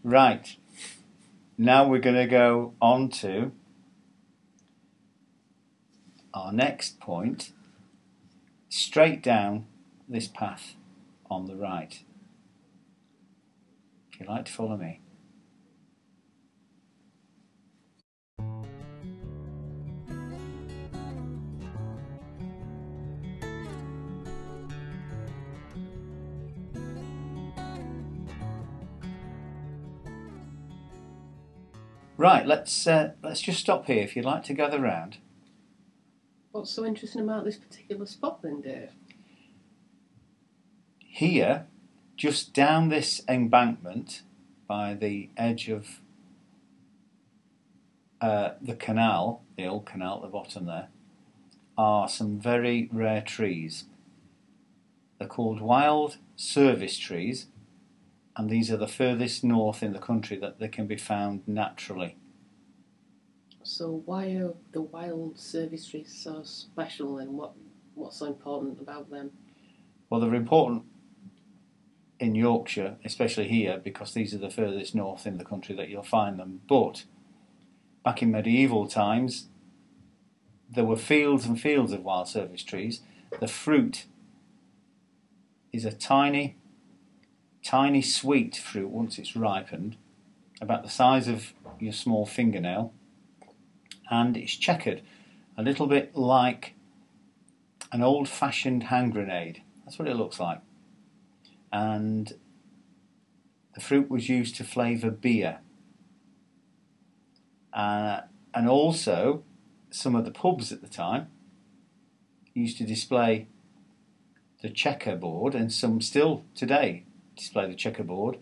Right. 0.02 0.56
Now 1.56 1.86
we're 1.86 2.00
going 2.00 2.16
to 2.16 2.26
go 2.26 2.74
on 2.80 3.08
to 3.10 3.52
our 6.34 6.52
next 6.52 6.98
point, 6.98 7.52
straight 8.68 9.22
down 9.22 9.66
this 10.08 10.26
path 10.26 10.74
on 11.32 11.46
the 11.46 11.56
right. 11.56 12.04
If 14.12 14.20
you'd 14.20 14.28
like 14.28 14.44
to 14.44 14.52
follow 14.52 14.76
me. 14.76 15.00
Right, 32.18 32.46
let's 32.46 32.86
uh, 32.86 33.12
let's 33.24 33.40
just 33.40 33.58
stop 33.58 33.86
here. 33.86 34.04
If 34.04 34.14
you'd 34.14 34.24
like 34.24 34.44
to 34.44 34.54
gather 34.54 34.78
round, 34.78 35.16
What's 36.52 36.70
so 36.70 36.84
interesting 36.84 37.22
about 37.22 37.46
this 37.46 37.56
particular 37.56 38.04
spot 38.04 38.42
then, 38.42 38.60
Dave? 38.60 38.90
Here, 41.12 41.66
just 42.16 42.54
down 42.54 42.88
this 42.88 43.20
embankment 43.28 44.22
by 44.66 44.94
the 44.94 45.28
edge 45.36 45.68
of 45.68 46.00
uh, 48.22 48.52
the 48.62 48.74
canal, 48.74 49.42
the 49.58 49.66
old 49.66 49.84
canal 49.84 50.16
at 50.16 50.22
the 50.22 50.28
bottom 50.28 50.64
there, 50.64 50.88
are 51.76 52.08
some 52.08 52.40
very 52.40 52.88
rare 52.90 53.20
trees. 53.20 53.84
They're 55.18 55.28
called 55.28 55.60
wild 55.60 56.16
service 56.34 56.96
trees, 56.96 57.46
and 58.34 58.48
these 58.48 58.70
are 58.70 58.78
the 58.78 58.88
furthest 58.88 59.44
north 59.44 59.82
in 59.82 59.92
the 59.92 59.98
country 59.98 60.38
that 60.38 60.60
they 60.60 60.68
can 60.68 60.86
be 60.86 60.96
found 60.96 61.42
naturally. 61.46 62.16
So 63.62 64.02
why 64.06 64.28
are 64.28 64.54
the 64.72 64.80
wild 64.80 65.38
service 65.38 65.86
trees 65.86 66.18
so 66.18 66.42
special 66.42 67.18
and 67.18 67.34
what 67.34 67.52
what's 67.94 68.16
so 68.16 68.26
important 68.26 68.80
about 68.80 69.10
them? 69.10 69.32
Well, 70.08 70.20
they're 70.20 70.34
important 70.34 70.84
in 72.22 72.36
Yorkshire, 72.36 72.94
especially 73.04 73.48
here, 73.48 73.80
because 73.82 74.14
these 74.14 74.32
are 74.32 74.38
the 74.38 74.48
furthest 74.48 74.94
north 74.94 75.26
in 75.26 75.38
the 75.38 75.44
country 75.44 75.74
that 75.74 75.88
you'll 75.88 76.04
find 76.04 76.38
them. 76.38 76.60
But 76.68 77.04
back 78.04 78.22
in 78.22 78.30
medieval 78.30 78.86
times, 78.86 79.48
there 80.70 80.84
were 80.84 80.96
fields 80.96 81.46
and 81.46 81.60
fields 81.60 81.90
of 81.90 82.04
wild 82.04 82.28
service 82.28 82.62
trees. 82.62 83.00
The 83.40 83.48
fruit 83.48 84.06
is 85.72 85.84
a 85.84 85.90
tiny, 85.90 86.54
tiny 87.64 88.02
sweet 88.02 88.56
fruit 88.56 88.90
once 88.90 89.18
it's 89.18 89.34
ripened, 89.34 89.96
about 90.60 90.84
the 90.84 90.90
size 90.90 91.26
of 91.26 91.52
your 91.80 91.92
small 91.92 92.24
fingernail, 92.24 92.92
and 94.12 94.36
it's 94.36 94.54
checkered, 94.54 95.02
a 95.58 95.62
little 95.64 95.88
bit 95.88 96.14
like 96.14 96.74
an 97.90 98.00
old 98.00 98.28
fashioned 98.28 98.84
hand 98.84 99.12
grenade. 99.12 99.60
That's 99.84 99.98
what 99.98 100.06
it 100.06 100.14
looks 100.14 100.38
like. 100.38 100.60
And 101.72 102.34
the 103.74 103.80
fruit 103.80 104.10
was 104.10 104.28
used 104.28 104.56
to 104.56 104.64
flavour 104.64 105.10
beer. 105.10 105.58
Uh, 107.72 108.22
and 108.52 108.68
also, 108.68 109.44
some 109.90 110.14
of 110.14 110.24
the 110.24 110.30
pubs 110.30 110.72
at 110.72 110.82
the 110.82 110.88
time 110.88 111.28
used 112.54 112.76
to 112.78 112.84
display 112.84 113.46
the 114.60 114.68
checkerboard, 114.68 115.54
and 115.54 115.72
some 115.72 116.00
still 116.00 116.44
today 116.54 117.04
display 117.34 117.66
the 117.66 117.74
checkerboard. 117.74 118.38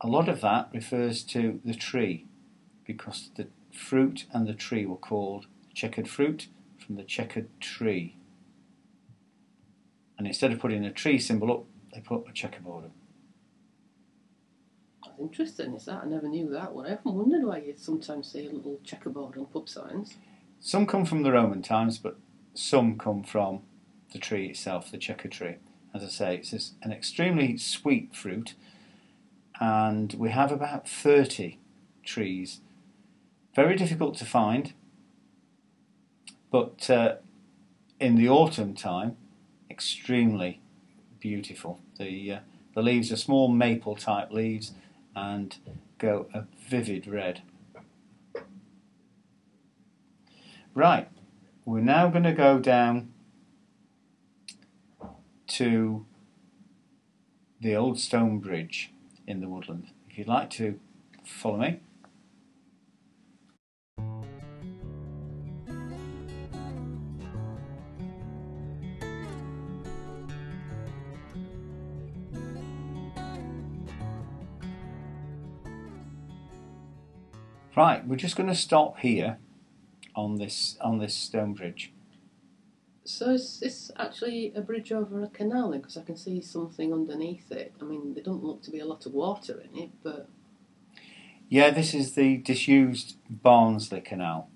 A 0.00 0.06
lot 0.06 0.28
of 0.28 0.40
that 0.42 0.70
refers 0.72 1.24
to 1.24 1.60
the 1.64 1.74
tree 1.74 2.26
because 2.86 3.30
the 3.36 3.48
fruit 3.72 4.26
and 4.32 4.46
the 4.46 4.54
tree 4.54 4.86
were 4.86 4.96
called 4.96 5.46
checkered 5.74 6.08
fruit 6.08 6.48
from 6.78 6.96
the 6.96 7.02
checkered 7.02 7.48
tree. 7.60 8.16
And 10.16 10.26
instead 10.26 10.52
of 10.52 10.60
putting 10.60 10.84
a 10.84 10.92
tree 10.92 11.18
symbol 11.18 11.52
up, 11.52 11.64
they 11.98 12.06
put 12.06 12.28
a 12.28 12.32
checkerboard 12.32 12.84
up. 12.84 12.90
That's 15.04 15.20
interesting, 15.20 15.74
is 15.74 15.86
that? 15.86 16.02
I 16.04 16.06
never 16.06 16.28
knew 16.28 16.48
that 16.50 16.72
one. 16.72 16.86
I 16.86 16.94
often 16.94 17.14
wondered 17.14 17.44
why 17.44 17.58
you 17.58 17.74
sometimes 17.76 18.30
see 18.30 18.46
a 18.46 18.50
little 18.50 18.78
checkerboard 18.84 19.36
on 19.36 19.46
pub 19.46 19.68
signs. 19.68 20.14
Some 20.60 20.86
come 20.86 21.04
from 21.04 21.22
the 21.22 21.32
Roman 21.32 21.62
times, 21.62 21.98
but 21.98 22.16
some 22.54 22.98
come 22.98 23.22
from 23.22 23.62
the 24.12 24.18
tree 24.18 24.46
itself, 24.46 24.90
the 24.90 24.98
checker 24.98 25.28
tree. 25.28 25.56
As 25.94 26.04
I 26.04 26.08
say, 26.08 26.36
it's 26.36 26.72
an 26.82 26.92
extremely 26.92 27.56
sweet 27.56 28.14
fruit, 28.14 28.54
and 29.60 30.12
we 30.14 30.30
have 30.30 30.52
about 30.52 30.88
30 30.88 31.58
trees. 32.04 32.60
Very 33.54 33.76
difficult 33.76 34.16
to 34.18 34.24
find, 34.24 34.72
but 36.50 36.88
uh, 36.90 37.16
in 37.98 38.14
the 38.14 38.28
autumn 38.28 38.74
time, 38.74 39.16
extremely 39.70 40.60
beautiful. 41.20 41.80
The 41.98 42.32
uh, 42.32 42.38
the 42.74 42.82
leaves 42.82 43.10
are 43.12 43.16
small 43.16 43.48
maple 43.48 43.96
type 43.96 44.30
leaves 44.30 44.72
and 45.14 45.56
go 45.98 46.26
a 46.32 46.44
vivid 46.68 47.06
red. 47.06 47.42
Right, 50.74 51.08
we're 51.64 51.80
now 51.80 52.08
going 52.08 52.24
to 52.24 52.32
go 52.32 52.58
down 52.58 53.12
to 55.48 56.06
the 57.60 57.74
old 57.74 57.98
stone 57.98 58.38
bridge 58.38 58.92
in 59.26 59.40
the 59.40 59.48
woodland. 59.48 59.88
If 60.08 60.18
you'd 60.18 60.28
like 60.28 60.50
to 60.50 60.78
follow 61.24 61.56
me. 61.56 61.80
Right, 77.78 78.04
we're 78.04 78.16
just 78.16 78.34
going 78.34 78.48
to 78.48 78.56
stop 78.56 78.98
here 78.98 79.38
on 80.16 80.34
this 80.34 80.76
on 80.80 80.98
this 80.98 81.14
stone 81.14 81.54
bridge. 81.54 81.92
So 83.04 83.30
is 83.30 83.60
this 83.60 83.92
actually 83.96 84.52
a 84.56 84.62
bridge 84.62 84.90
over 84.90 85.22
a 85.22 85.28
canal? 85.28 85.70
Because 85.70 85.96
I 85.96 86.02
can 86.02 86.16
see 86.16 86.40
something 86.40 86.92
underneath 86.92 87.52
it. 87.52 87.72
I 87.80 87.84
mean, 87.84 88.14
there 88.14 88.24
doesn't 88.24 88.42
look 88.42 88.64
to 88.64 88.72
be 88.72 88.80
a 88.80 88.84
lot 88.84 89.06
of 89.06 89.12
water 89.12 89.62
in 89.62 89.80
it, 89.80 89.90
but 90.02 90.28
Yeah, 91.48 91.70
this 91.70 91.94
is 91.94 92.14
the 92.14 92.38
disused 92.38 93.14
Barnsley 93.30 94.00
Canal. 94.00 94.50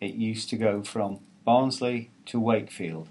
It 0.00 0.14
used 0.14 0.48
to 0.48 0.56
go 0.56 0.82
from 0.82 1.20
Barnsley 1.44 2.10
to 2.24 2.40
Wakefield. 2.40 3.10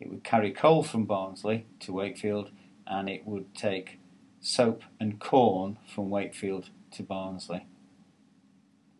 It 0.00 0.10
would 0.10 0.24
carry 0.24 0.50
coal 0.50 0.82
from 0.82 1.04
Barnsley 1.04 1.66
to 1.78 1.92
Wakefield, 1.92 2.50
and 2.84 3.08
it 3.08 3.24
would 3.28 3.54
take 3.54 4.00
soap 4.40 4.82
and 4.98 5.20
corn 5.20 5.78
from 5.86 6.10
Wakefield 6.10 6.70
to 6.90 7.04
Barnsley. 7.04 7.66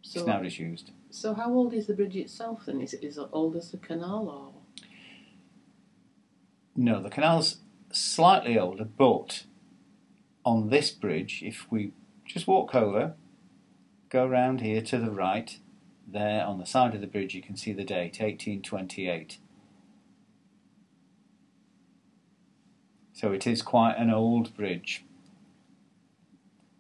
So 0.03 0.21
It's 0.21 0.27
now 0.27 0.41
disused. 0.41 0.91
so 1.11 1.33
how 1.35 1.53
old 1.53 1.73
is 1.73 1.87
the 1.87 1.95
bridge 1.95 2.17
itself 2.17 2.67
then? 2.67 2.81
Is 2.81 2.93
it 2.93 3.05
as 3.05 3.19
old 3.33 3.57
as 3.57 3.71
the 3.71 3.79
canal 3.79 4.29
or? 4.29 4.85
No, 6.75 7.01
the 7.03 7.11
canal's 7.11 7.59
slightly 7.93 8.59
older, 8.59 8.85
but 8.85 9.45
on 10.45 10.71
this 10.71 10.91
bridge, 10.91 11.43
if 11.45 11.71
we 11.71 11.93
just 12.25 12.47
walk 12.47 12.75
over, 12.75 13.15
go 14.09 14.27
round 14.27 14.61
here 14.61 14.81
to 14.83 14.99
the 14.99 15.11
right, 15.11 15.59
there 16.07 16.45
on 16.45 16.59
the 16.59 16.67
side 16.67 16.95
of 16.95 17.01
the 17.01 17.07
bridge, 17.07 17.35
you 17.35 17.43
can 17.43 17.57
see 17.57 17.73
the 17.73 17.85
date 17.85 18.19
1828. 18.21 19.39
So 23.13 23.33
it 23.33 23.47
is 23.47 23.63
quite 23.63 23.95
an 23.99 24.11
old 24.11 24.55
bridge. 24.57 25.05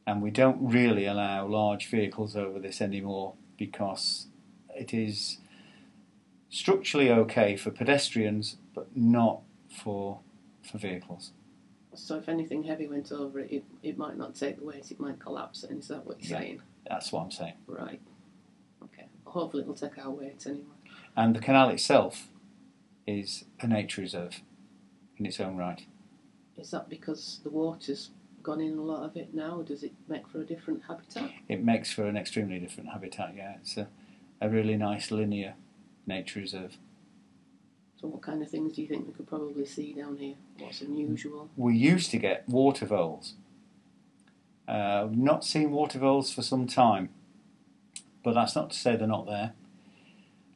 And 0.06 0.20
we 0.20 0.30
don't 0.30 0.58
really 0.60 1.06
allow 1.06 1.46
large 1.46 1.88
vehicles 1.88 2.34
over 2.36 2.58
this 2.58 2.80
anymore 2.80 3.34
because 3.56 4.26
it 4.74 4.92
is 4.92 5.38
structurally 6.50 7.10
okay 7.10 7.56
for 7.56 7.70
pedestrians 7.70 8.56
but 8.74 8.94
not 8.96 9.40
for 9.70 10.20
for 10.70 10.78
vehicles. 10.78 11.32
So 11.94 12.16
if 12.16 12.28
anything 12.28 12.64
heavy 12.64 12.86
went 12.86 13.12
over 13.12 13.40
it, 13.40 13.50
it, 13.50 13.64
it 13.82 13.98
might 13.98 14.16
not 14.16 14.34
take 14.34 14.58
the 14.58 14.64
weight, 14.64 14.90
it 14.90 14.98
might 15.00 15.18
collapse. 15.20 15.62
And 15.62 15.80
is 15.80 15.88
that 15.88 16.06
what 16.06 16.22
you're 16.22 16.38
Yeah. 16.38 16.44
saying? 16.44 16.62
That's 16.88 17.12
what 17.12 17.22
I'm 17.22 17.30
saying. 17.30 17.54
Right. 17.66 18.00
Okay. 18.82 19.06
Hopefully 19.24 19.62
it'll 19.62 19.74
take 19.74 19.98
our 19.98 20.10
weight 20.10 20.46
anyway. 20.46 20.64
And 21.16 21.34
the 21.36 21.40
canal 21.40 21.68
itself 21.70 22.28
is 23.06 23.44
a 23.60 23.66
nature 23.66 24.00
reserve 24.00 24.40
in 25.16 25.26
its 25.26 25.38
own 25.40 25.56
right. 25.56 25.84
Is 26.56 26.70
that 26.70 26.88
because 26.88 27.40
the 27.42 27.50
water's 27.50 28.10
gone 28.42 28.60
in 28.60 28.78
a 28.78 28.82
lot 28.82 29.04
of 29.04 29.16
it 29.16 29.34
now? 29.34 29.60
Or 29.60 29.62
does 29.62 29.82
it 29.82 29.92
make 30.08 30.28
for 30.28 30.40
a 30.40 30.44
different 30.44 30.82
habitat? 30.88 31.30
It 31.48 31.62
makes 31.62 31.92
for 31.92 32.06
an 32.06 32.16
extremely 32.16 32.58
different 32.58 32.90
habitat. 32.90 33.34
Yeah, 33.36 33.54
it's 33.60 33.76
a, 33.76 33.88
a 34.40 34.48
really 34.48 34.76
nice 34.76 35.10
linear 35.10 35.54
nature 36.06 36.40
reserve. 36.40 36.76
So 38.00 38.08
what 38.08 38.22
kind 38.22 38.42
of 38.42 38.50
things 38.50 38.74
do 38.74 38.82
you 38.82 38.88
think 38.88 39.06
we 39.06 39.12
could 39.12 39.28
probably 39.28 39.64
see 39.64 39.92
down 39.92 40.16
here? 40.16 40.34
What's 40.58 40.80
unusual? 40.80 41.48
We 41.56 41.76
used 41.76 42.10
to 42.10 42.18
get 42.18 42.48
water 42.48 42.84
voles. 42.84 43.34
Uh, 44.66 45.06
we've 45.08 45.18
not 45.18 45.44
seen 45.44 45.70
water 45.70 46.00
voles 46.00 46.32
for 46.32 46.42
some 46.42 46.66
time, 46.66 47.10
but 48.24 48.34
that's 48.34 48.56
not 48.56 48.70
to 48.70 48.76
say 48.76 48.96
they're 48.96 49.06
not 49.06 49.26
there. 49.26 49.52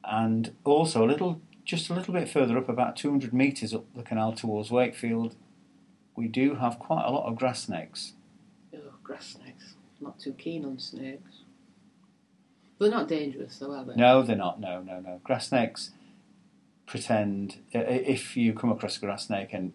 And 0.03 0.55
also 0.65 1.05
a 1.05 1.07
little, 1.07 1.41
just 1.65 1.89
a 1.89 1.95
little 1.95 2.15
bit 2.15 2.29
further 2.29 2.59
up, 2.59 2.69
about 2.69 2.97
200 2.97 3.33
metres 3.33 3.73
up 3.73 3.85
the 3.95 4.03
canal 4.03 4.33
towards 4.33 4.71
Wakefield, 4.71 5.37
we 6.17 6.29
do 6.29 6.55
have 6.57 6.79
quite 6.79 7.05
a 7.05 7.11
lot 7.11 7.27
of 7.27 7.37
grass 7.37 7.65
snakes. 7.65 8.15
Oh, 8.75 8.79
grass 9.03 9.37
snakes. 9.39 9.75
Not 10.01 10.19
too 10.19 10.33
keen 10.33 10.65
on 10.65 10.79
snakes. 10.79 11.43
They're 12.79 12.91
not 12.91 13.09
dangerous 13.09 13.59
though, 13.59 13.73
are 13.73 13.85
they? 13.85 13.95
No, 13.95 14.23
they're 14.23 14.37
not. 14.37 14.61
No, 14.61 14.83
no, 14.83 15.01
no. 15.01 15.21
Grass 15.25 15.49
snakes 15.49 15.91
pretend 16.87 17.59
if 17.73 18.37
you 18.37 18.53
come 18.53 18.71
across 18.71 18.97
a 18.97 19.01
grass 19.01 19.27
snake 19.27 19.53
and 19.53 19.73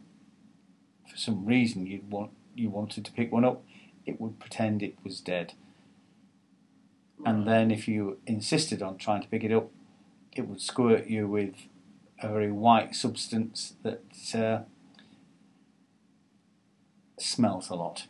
for 1.10 1.18
some 1.18 1.46
reason 1.46 1.86
you 1.86 2.02
want 2.10 2.32
you 2.56 2.70
wanted 2.70 3.06
to 3.06 3.12
pick 3.12 3.32
one 3.32 3.46
up, 3.46 3.64
it 4.06 4.20
would 4.20 4.40
pretend 4.40 4.84
it 4.84 4.96
was 5.04 5.20
dead. 5.20 5.54
And 7.26 7.48
then 7.48 7.72
if 7.72 7.88
you 7.88 8.18
insisted 8.26 8.82
on 8.82 8.98
trying 8.98 9.22
to 9.22 9.28
pick 9.28 9.44
it 9.44 9.52
up, 9.52 9.70
it 10.34 10.48
would 10.48 10.62
squirt 10.62 11.08
you 11.08 11.28
with 11.28 11.54
a 12.22 12.28
very 12.28 12.52
white 12.52 12.96
substance 12.96 13.74
that 13.84 14.04
uh, 14.34 14.64
smells 17.22 17.70
a 17.70 17.76
lot 17.76 18.08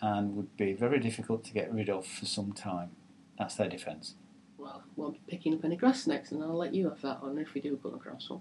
and 0.00 0.36
would 0.36 0.56
be 0.56 0.72
very 0.72 0.98
difficult 0.98 1.44
to 1.44 1.52
get 1.52 1.72
rid 1.72 1.88
of 1.88 2.06
for 2.06 2.26
some 2.26 2.52
time. 2.52 2.90
That's 3.38 3.54
their 3.54 3.68
defence. 3.68 4.14
Well, 4.58 4.82
won't 4.96 5.14
be 5.14 5.36
picking 5.36 5.54
up 5.54 5.64
any 5.64 5.76
grass 5.76 6.04
snakes, 6.04 6.30
and 6.32 6.42
I'll 6.42 6.56
let 6.56 6.74
you 6.74 6.88
have 6.88 7.02
that 7.02 7.22
one 7.22 7.38
if 7.38 7.54
we 7.54 7.60
do 7.60 7.78
come 7.82 7.94
across 7.94 8.30
one. 8.30 8.40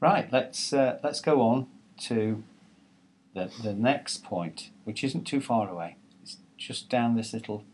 Right, 0.00 0.32
let's 0.32 0.72
uh, 0.72 0.98
let's 1.02 1.20
go 1.20 1.42
on 1.42 1.66
to 2.02 2.42
the 3.34 3.50
the 3.62 3.74
next 3.74 4.24
point, 4.24 4.70
which 4.84 5.04
isn't 5.04 5.24
too 5.24 5.40
far 5.40 5.68
away. 5.68 5.96
It's 6.22 6.38
just 6.56 6.88
down 6.88 7.16
this 7.16 7.32
little 7.32 7.64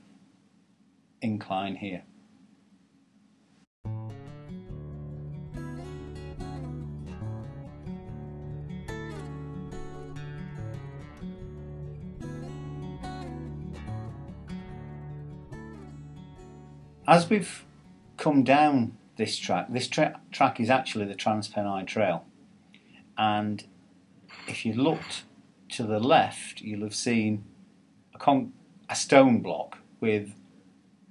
incline 1.20 1.76
here. 1.76 2.02
As 17.08 17.30
we've 17.30 17.64
come 18.16 18.42
down 18.42 18.96
this 19.16 19.38
track, 19.38 19.66
this 19.70 19.86
tra- 19.86 20.20
track 20.32 20.58
is 20.58 20.68
actually 20.68 21.04
the 21.04 21.14
Transpennine 21.14 21.86
Trail. 21.86 22.24
And 23.16 23.64
if 24.48 24.66
you 24.66 24.72
looked 24.72 25.22
to 25.70 25.84
the 25.84 26.00
left, 26.00 26.60
you'll 26.60 26.82
have 26.82 26.94
seen 26.94 27.44
a, 28.12 28.18
con- 28.18 28.52
a 28.90 28.96
stone 28.96 29.40
block 29.40 29.78
with 30.00 30.34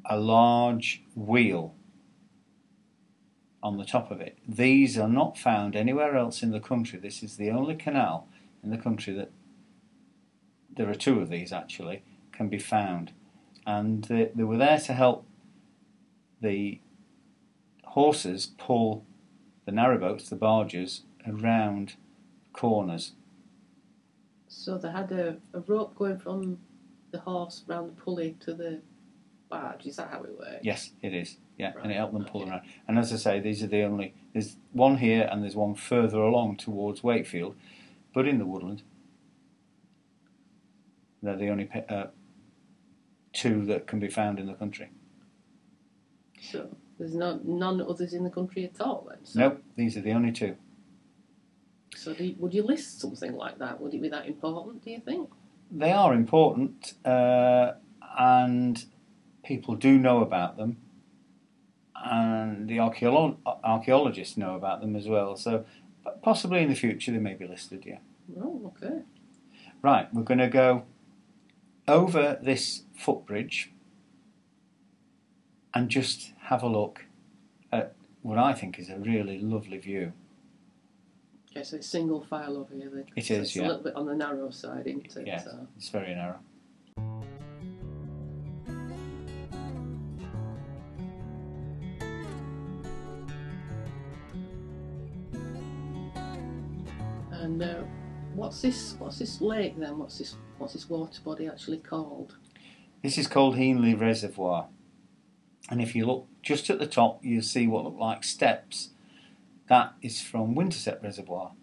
a 0.03 0.17
large 0.17 1.01
wheel 1.15 1.73
on 3.63 3.77
the 3.77 3.85
top 3.85 4.11
of 4.11 4.19
it. 4.19 4.37
These 4.47 4.97
are 4.97 5.09
not 5.09 5.37
found 5.37 5.75
anywhere 5.75 6.17
else 6.17 6.43
in 6.43 6.51
the 6.51 6.59
country. 6.59 6.99
This 6.99 7.23
is 7.23 7.37
the 7.37 7.49
only 7.49 7.75
canal 7.75 8.27
in 8.63 8.69
the 8.69 8.77
country 8.77 9.13
that 9.13 9.31
there 10.75 10.89
are 10.89 10.95
two 10.95 11.21
of 11.21 11.29
these 11.29 11.53
actually 11.53 12.03
can 12.33 12.49
be 12.49 12.59
found, 12.59 13.13
and 13.65 14.03
they, 14.03 14.29
they 14.35 14.43
were 14.43 14.57
there 14.57 14.79
to 14.79 14.93
help 14.93 15.25
the 16.41 16.79
horses 17.83 18.51
pull 18.57 19.05
the 19.65 19.71
narrowboats, 19.71 20.29
the 20.29 20.35
barges, 20.35 21.03
around 21.27 21.95
corners. 22.53 23.13
So 24.47 24.77
they 24.77 24.91
had 24.91 25.11
a, 25.11 25.37
a 25.53 25.59
rope 25.61 25.95
going 25.95 26.19
from 26.19 26.59
the 27.11 27.19
horse 27.19 27.63
round 27.67 27.89
the 27.89 28.01
pulley 28.01 28.35
to 28.41 28.53
the 28.53 28.81
barge. 29.49 29.85
Is 29.85 29.95
that 29.95 30.09
how 30.09 30.23
it 30.23 30.37
works? 30.37 30.59
Yes, 30.61 30.91
it 31.01 31.13
is. 31.13 31.37
Yeah, 31.57 31.71
and 31.81 31.91
it 31.91 31.95
helped 31.95 32.13
them 32.13 32.25
pull 32.25 32.41
okay. 32.41 32.51
around. 32.51 32.61
And 32.87 32.99
as 32.99 33.13
I 33.13 33.17
say, 33.17 33.39
these 33.39 33.63
are 33.63 33.67
the 33.67 33.83
only. 33.83 34.13
There's 34.33 34.57
one 34.73 34.97
here 34.97 35.27
and 35.31 35.41
there's 35.41 35.55
one 35.55 35.75
further 35.75 36.17
along 36.17 36.57
towards 36.57 37.03
Wakefield, 37.03 37.55
but 38.13 38.27
in 38.27 38.39
the 38.39 38.45
woodland. 38.45 38.83
They're 41.23 41.37
the 41.37 41.49
only 41.49 41.69
uh, 41.89 42.07
two 43.33 43.65
that 43.65 43.87
can 43.87 43.99
be 43.99 44.09
found 44.09 44.39
in 44.39 44.45
the 44.45 44.53
country. 44.53 44.91
So 46.51 46.69
there's 46.99 47.15
no 47.15 47.39
none 47.43 47.81
others 47.81 48.13
in 48.13 48.23
the 48.23 48.29
country 48.29 48.65
at 48.65 48.79
all 48.81 49.05
then. 49.09 49.19
So, 49.23 49.39
Nope, 49.39 49.63
these 49.75 49.97
are 49.97 50.01
the 50.01 50.11
only 50.11 50.31
two. 50.31 50.55
So 51.95 52.13
do 52.13 52.25
you, 52.25 52.35
would 52.39 52.53
you 52.53 52.63
list 52.63 52.99
something 52.99 53.35
like 53.35 53.57
that? 53.59 53.79
Would 53.79 53.93
it 53.93 54.01
be 54.01 54.09
that 54.09 54.25
important? 54.27 54.83
Do 54.83 54.91
you 54.91 54.99
think? 54.99 55.29
They 55.71 55.91
are 55.91 56.13
important, 56.13 56.93
uh, 57.05 57.73
and 58.17 58.85
people 59.43 59.75
do 59.75 59.97
know 59.97 60.21
about 60.21 60.57
them. 60.57 60.77
and 61.95 62.67
the 62.69 62.77
archeolo- 62.77 63.37
archaeologists 63.63 64.37
know 64.37 64.55
about 64.55 64.79
them 64.81 64.95
as 64.95 65.07
well. 65.07 65.35
So 65.35 65.65
possibly 66.21 66.61
in 66.61 66.69
the 66.69 66.75
future 66.75 67.11
they 67.11 67.17
may 67.17 67.33
be 67.33 67.47
listed. 67.47 67.83
Yeah. 67.85 67.97
Oh, 68.39 68.71
okay. 68.77 69.01
Right, 69.81 70.13
we're 70.13 70.23
going 70.23 70.39
to 70.39 70.47
go 70.49 70.83
over 71.87 72.37
this 72.43 72.83
footbridge 72.95 73.71
and 75.75 75.89
just 75.89 76.31
have 76.43 76.63
a 76.63 76.67
look 76.67 77.05
at 77.71 77.93
what 78.21 78.37
I 78.37 78.53
think 78.53 78.79
is 78.79 78.89
a 78.89 78.97
really 78.97 79.39
lovely 79.39 79.77
view. 79.77 80.13
Okay, 81.51 81.63
so 81.63 81.75
it's 81.75 81.87
single 81.87 82.23
file 82.23 82.57
over 82.57 82.73
here 82.73 82.89
then. 82.91 83.05
It 83.15 83.25
So 83.25 83.33
is, 83.35 83.39
it's 83.41 83.55
yeah. 83.55 83.63
a 83.63 83.67
little 83.67 83.83
bit 83.83 83.95
on 83.95 84.05
the 84.05 84.15
narrow 84.15 84.49
side, 84.49 84.87
isn't 84.87 85.15
it? 85.17 85.27
Yes, 85.27 85.43
So, 85.43 85.67
it's 85.77 85.89
very 85.89 86.15
narrow. 86.15 86.39
and 97.31 97.61
uh, 97.61 97.83
what's 98.33 98.61
this? 98.61 98.95
What's 98.99 99.19
this 99.19 99.41
lake 99.41 99.77
then? 99.79 99.97
What's 99.97 100.17
this? 100.17 100.35
What's 100.57 100.73
this 100.73 100.89
water 100.89 101.21
body 101.23 101.47
actually 101.47 101.77
called? 101.77 102.35
This 103.03 103.17
is 103.17 103.27
called 103.27 103.55
Hiendley 103.55 103.99
Reservoir. 103.99 104.67
And 105.69 105.81
if 105.81 105.95
you 105.95 106.05
look 106.05 106.27
just 106.43 106.69
at 106.69 106.79
the 106.79 106.87
top, 106.87 107.23
you'll 107.23 107.41
see 107.41 107.67
what 107.67 107.83
look 107.83 107.97
like 107.97 108.23
steps. 108.23 108.89
That 109.67 109.93
is 110.01 110.21
from 110.21 110.55
Wintersett 110.55 111.01
Reservoir. 111.01 111.53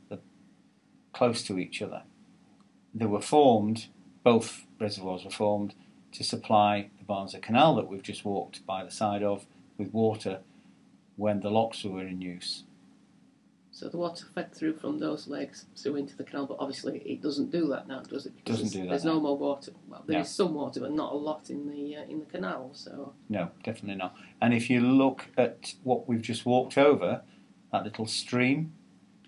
Close 1.12 1.42
to 1.44 1.58
each 1.58 1.82
other. 1.82 2.02
They 2.94 3.06
were 3.06 3.20
formed, 3.20 3.86
both 4.24 4.66
reservoirs 4.80 5.24
were 5.24 5.30
formed, 5.30 5.74
to 6.12 6.24
supply 6.24 6.90
the 6.98 7.04
Barnsley 7.04 7.40
Canal 7.40 7.74
that 7.76 7.88
we've 7.88 8.02
just 8.02 8.24
walked 8.24 8.66
by 8.66 8.82
the 8.84 8.90
side 8.90 9.22
of 9.22 9.46
with 9.78 9.92
water 9.92 10.40
when 11.16 11.40
the 11.40 11.50
locks 11.50 11.84
were 11.84 12.06
in 12.06 12.20
use. 12.20 12.64
So 13.74 13.88
the 13.88 13.96
water 13.96 14.26
fed 14.34 14.54
through 14.54 14.74
from 14.74 14.98
those 14.98 15.26
legs 15.28 15.64
through 15.76 15.96
into 15.96 16.14
the 16.14 16.24
canal, 16.24 16.46
but 16.46 16.58
obviously 16.60 16.98
it 17.06 17.22
doesn't 17.22 17.50
do 17.50 17.68
that 17.68 17.88
now, 17.88 18.00
does 18.00 18.26
it? 18.26 18.36
Because 18.36 18.60
Doesn't 18.60 18.64
there's, 18.64 18.72
do 18.72 18.82
that 18.82 18.88
There's 18.90 19.04
now. 19.06 19.14
no 19.14 19.20
more 19.20 19.38
water. 19.38 19.72
Well, 19.88 20.04
there 20.06 20.20
is 20.20 20.38
No. 20.38 20.44
some 20.46 20.54
water, 20.54 20.80
but 20.80 20.92
not 20.92 21.12
a 21.12 21.16
lot 21.16 21.48
in 21.48 21.70
the 21.70 21.96
uh, 21.96 22.02
in 22.04 22.20
the 22.20 22.26
canal. 22.26 22.70
So 22.74 23.14
No, 23.30 23.50
definitely 23.64 23.96
not. 23.96 24.14
And 24.42 24.52
if 24.52 24.68
you 24.68 24.80
look 24.80 25.28
at 25.38 25.74
what 25.84 26.06
we've 26.06 26.20
just 26.20 26.44
walked 26.44 26.76
over, 26.76 27.22
that 27.72 27.84
little 27.84 28.06
stream, 28.06 28.74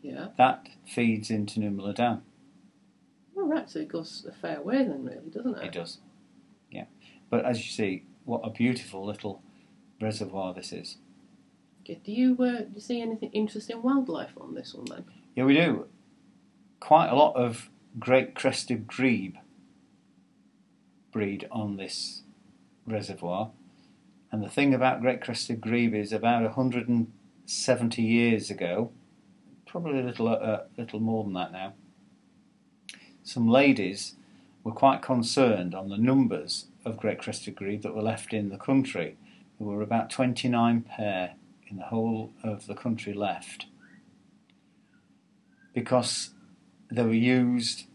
yeah. 0.03 0.29
that 0.37 0.69
feeds 0.87 1.31
into 1.31 1.59
Newmillerdam. 1.61 2.23
All 3.39 3.49
right. 3.49 3.69
So 3.71 3.79
it 3.79 3.89
goes 3.89 4.27
a 4.29 4.33
fair 4.33 4.61
way 4.61 4.85
then, 4.85 5.05
really, 5.07 5.31
doesn't 5.31 5.57
it? 5.57 5.65
It 5.65 5.73
does. 5.73 5.99
Yeah. 6.71 6.85
But 7.31 7.47
as 7.47 7.65
you 7.65 7.71
see, 7.73 8.05
what 8.27 8.43
a 8.45 8.51
beautiful 8.51 9.07
little 9.07 9.43
reservoir 10.03 10.53
this 10.53 10.71
is. 10.71 10.99
Okay. 11.85 12.01
Do 12.03 12.13
you 12.13 12.33
uh, 12.33 12.61
do 12.61 12.71
you 12.75 12.81
see 12.81 13.03
anything 13.03 13.31
interesting 13.33 13.83
wildlife 13.83 14.33
on 14.41 14.55
this 14.55 14.75
one 14.75 14.87
then? 14.87 15.05
Yeah, 15.37 15.45
we 15.45 15.55
do. 15.55 15.87
Quite 16.81 17.09
a 17.09 17.15
lot 17.15 17.37
of 17.37 17.69
great 17.99 18.35
crested 18.35 18.87
grebe 18.87 19.37
breed 21.13 21.47
on 21.51 21.77
this 21.77 22.23
reservoir. 22.87 23.51
And 24.33 24.43
the 24.43 24.49
thing 24.49 24.75
about 24.75 25.01
great 25.01 25.21
crested 25.21 25.61
grebe 25.61 25.95
is 25.95 26.13
about 26.13 26.43
170 26.43 28.03
years 28.03 28.51
ago, 28.51 28.91
probably 29.65 30.01
a 30.01 30.03
little, 30.03 30.29
uh, 30.29 30.63
little 30.77 30.99
more 30.99 31.23
than 31.23 31.35
that 31.35 31.53
now, 31.53 31.75
some 33.23 33.49
ladies 33.49 34.17
were 34.65 34.73
quite 34.73 35.03
concerned 35.03 35.73
on 35.75 35.89
the 35.89 35.97
numbers 35.97 36.67
of 36.85 36.97
great 36.97 37.19
crested 37.19 37.55
grebe 37.55 37.83
that 37.83 37.95
were 37.95 38.03
left 38.03 38.33
in 38.33 38.49
the 38.49 38.59
country. 38.59 39.17
There 39.59 39.69
were 39.69 39.83
about 39.83 40.11
29 40.11 40.83
pair 40.83 41.35
in 41.75 41.81
the 41.81 41.87
whole 41.87 42.33
of 42.45 42.67
the 42.69 42.75
country 42.75 43.13
left 43.13 43.67
because 45.73 46.31
they 46.89 47.03
were 47.03 47.13
used 47.13 47.87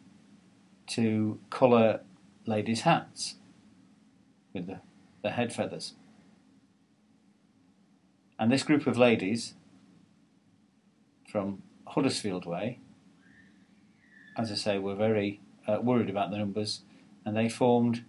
to 0.86 1.39
colour 1.50 2.02
ladies' 2.46 2.82
hats 2.82 3.36
with 4.54 4.68
the, 4.68 4.82
the 5.24 5.32
head 5.32 5.54
feathers. 5.54 5.94
And 8.38 8.52
this 8.52 8.63
group 8.63 8.86
of 8.86 8.98
ladies 8.98 9.54
from 11.32 11.63
Huddersfield 11.88 12.46
Way, 12.46 12.80
as 14.38 14.52
I 14.52 14.56
say, 14.56 14.78
were 14.78 14.96
very 14.96 15.39
uh, 15.65 15.78
worried 15.82 16.10
about 16.10 16.32
the 16.32 16.38
numbers 16.38 16.82
and 17.26 17.38
they 17.38 17.48
formed 17.48 18.04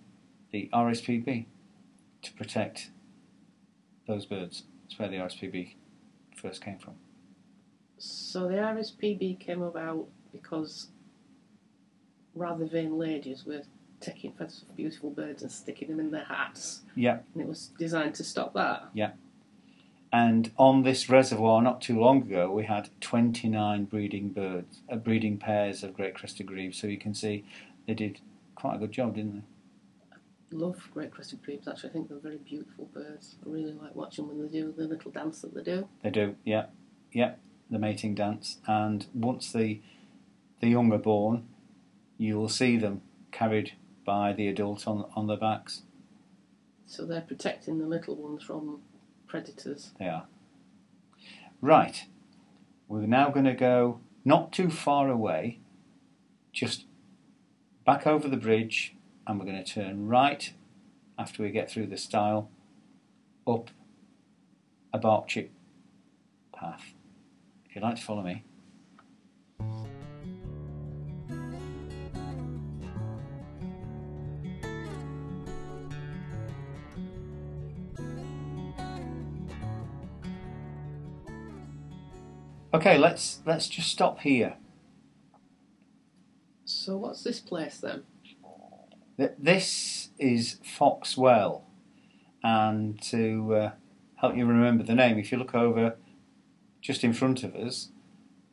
the 0.50 0.68
RSPB 0.72 1.46
to 2.22 2.32
protect 2.32 2.90
those 4.08 4.26
birds. 4.26 4.64
That's 4.90 4.98
where 4.98 5.08
the 5.08 5.24
RSPB 5.24 5.74
first 6.36 6.64
came 6.64 6.78
from. 6.78 6.94
So 7.98 8.48
the 8.48 8.54
RSPB 8.56 9.38
came 9.38 9.62
about 9.62 10.06
because 10.32 10.88
rather 12.34 12.64
vain 12.64 12.98
ladies 12.98 13.44
were 13.44 13.62
taking 14.00 14.32
photos 14.32 14.62
of 14.62 14.76
beautiful 14.76 15.10
birds 15.10 15.42
and 15.42 15.52
sticking 15.52 15.88
them 15.88 16.00
in 16.00 16.10
their 16.10 16.24
hats, 16.24 16.80
Yeah, 16.96 17.18
and 17.34 17.42
it 17.42 17.46
was 17.46 17.70
designed 17.78 18.14
to 18.16 18.24
stop 18.24 18.54
that. 18.54 18.88
Yeah. 18.94 19.12
And 20.12 20.50
on 20.56 20.82
this 20.82 21.08
reservoir, 21.08 21.62
not 21.62 21.80
too 21.80 22.00
long 22.00 22.22
ago, 22.22 22.50
we 22.50 22.64
had 22.64 22.88
29 23.00 23.84
breeding 23.84 24.30
birds, 24.30 24.80
uh, 24.90 24.96
breeding 24.96 25.38
pairs 25.38 25.84
of 25.84 25.94
great 25.94 26.14
crested 26.14 26.46
grebes. 26.46 26.78
So 26.78 26.88
you 26.88 26.98
can 26.98 27.14
see 27.14 27.44
they 27.86 27.94
did 27.94 28.20
quite 28.56 28.76
a 28.76 28.78
good 28.78 28.90
job, 28.90 29.14
didn't 29.14 29.34
they? 29.34 29.42
Love 30.52 30.88
great 30.92 31.12
crested 31.12 31.42
grebes. 31.42 31.68
Actually, 31.68 31.90
I 31.90 31.92
think 31.92 32.08
they're 32.08 32.18
very 32.18 32.38
beautiful 32.38 32.86
birds. 32.92 33.36
I 33.44 33.48
really 33.48 33.72
like 33.72 33.94
watching 33.94 34.26
when 34.26 34.42
they 34.42 34.48
do 34.48 34.74
the 34.76 34.84
little 34.84 35.10
dance 35.10 35.40
that 35.42 35.54
they 35.54 35.62
do. 35.62 35.88
They 36.02 36.10
do, 36.10 36.36
yeah, 36.44 36.66
yeah, 37.12 37.34
the 37.70 37.78
mating 37.78 38.14
dance. 38.16 38.58
And 38.66 39.06
once 39.14 39.52
the 39.52 39.80
the 40.60 40.68
young 40.68 40.92
are 40.92 40.98
born, 40.98 41.48
you 42.18 42.36
will 42.36 42.48
see 42.48 42.76
them 42.76 43.02
carried 43.30 43.74
by 44.04 44.32
the 44.32 44.48
adult 44.48 44.88
on 44.88 45.06
on 45.14 45.28
their 45.28 45.36
backs. 45.36 45.82
So 46.86 47.06
they're 47.06 47.20
protecting 47.20 47.78
the 47.78 47.86
little 47.86 48.16
ones 48.16 48.42
from 48.42 48.80
predators. 49.28 49.92
They 50.00 50.08
are. 50.08 50.26
Right, 51.60 52.06
we're 52.88 53.06
now 53.06 53.30
going 53.30 53.44
to 53.44 53.54
go 53.54 54.00
not 54.24 54.52
too 54.52 54.70
far 54.70 55.08
away, 55.08 55.60
just 56.52 56.86
back 57.86 58.06
over 58.06 58.28
the 58.28 58.36
bridge, 58.36 58.96
and 59.30 59.38
we're 59.38 59.46
going 59.46 59.62
to 59.62 59.72
turn 59.72 60.08
right 60.08 60.52
after 61.16 61.44
we 61.44 61.50
get 61.50 61.70
through 61.70 61.86
the 61.86 61.96
stile 61.96 62.50
up 63.46 63.70
a 64.92 64.98
bark 64.98 65.28
chip 65.28 65.52
path. 66.52 66.94
If 67.64 67.76
you'd 67.76 67.82
like 67.82 67.94
to 67.94 68.02
follow 68.02 68.22
me. 68.22 68.42
Okay, 82.74 82.98
let's 82.98 83.42
let's 83.46 83.68
just 83.68 83.90
stop 83.90 84.20
here. 84.20 84.56
So 86.64 86.96
what's 86.96 87.22
this 87.22 87.38
place 87.38 87.78
then? 87.78 88.02
Th- 89.20 89.32
This 89.38 90.08
is 90.18 90.56
Foxwell, 90.64 91.64
and 92.42 93.00
to 93.02 93.54
uh, 93.54 93.70
help 94.16 94.34
you 94.34 94.46
remember 94.46 94.82
the 94.82 94.94
name, 94.94 95.18
if 95.18 95.30
you 95.30 95.36
look 95.36 95.54
over 95.54 95.98
just 96.80 97.04
in 97.04 97.12
front 97.12 97.44
of 97.44 97.54
us, 97.54 97.90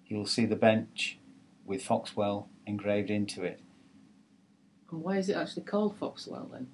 you'll 0.07 0.25
see 0.25 0.45
the 0.45 0.57
bench 0.57 1.19
with 1.65 1.85
Foxwell 1.85 2.49
engraved 2.65 3.09
into 3.09 3.45
it. 3.45 3.61
And 4.91 5.03
why 5.03 5.19
is 5.19 5.29
it 5.29 5.37
actually 5.37 5.63
called 5.63 5.97
Foxwell 5.97 6.49
then? 6.51 6.67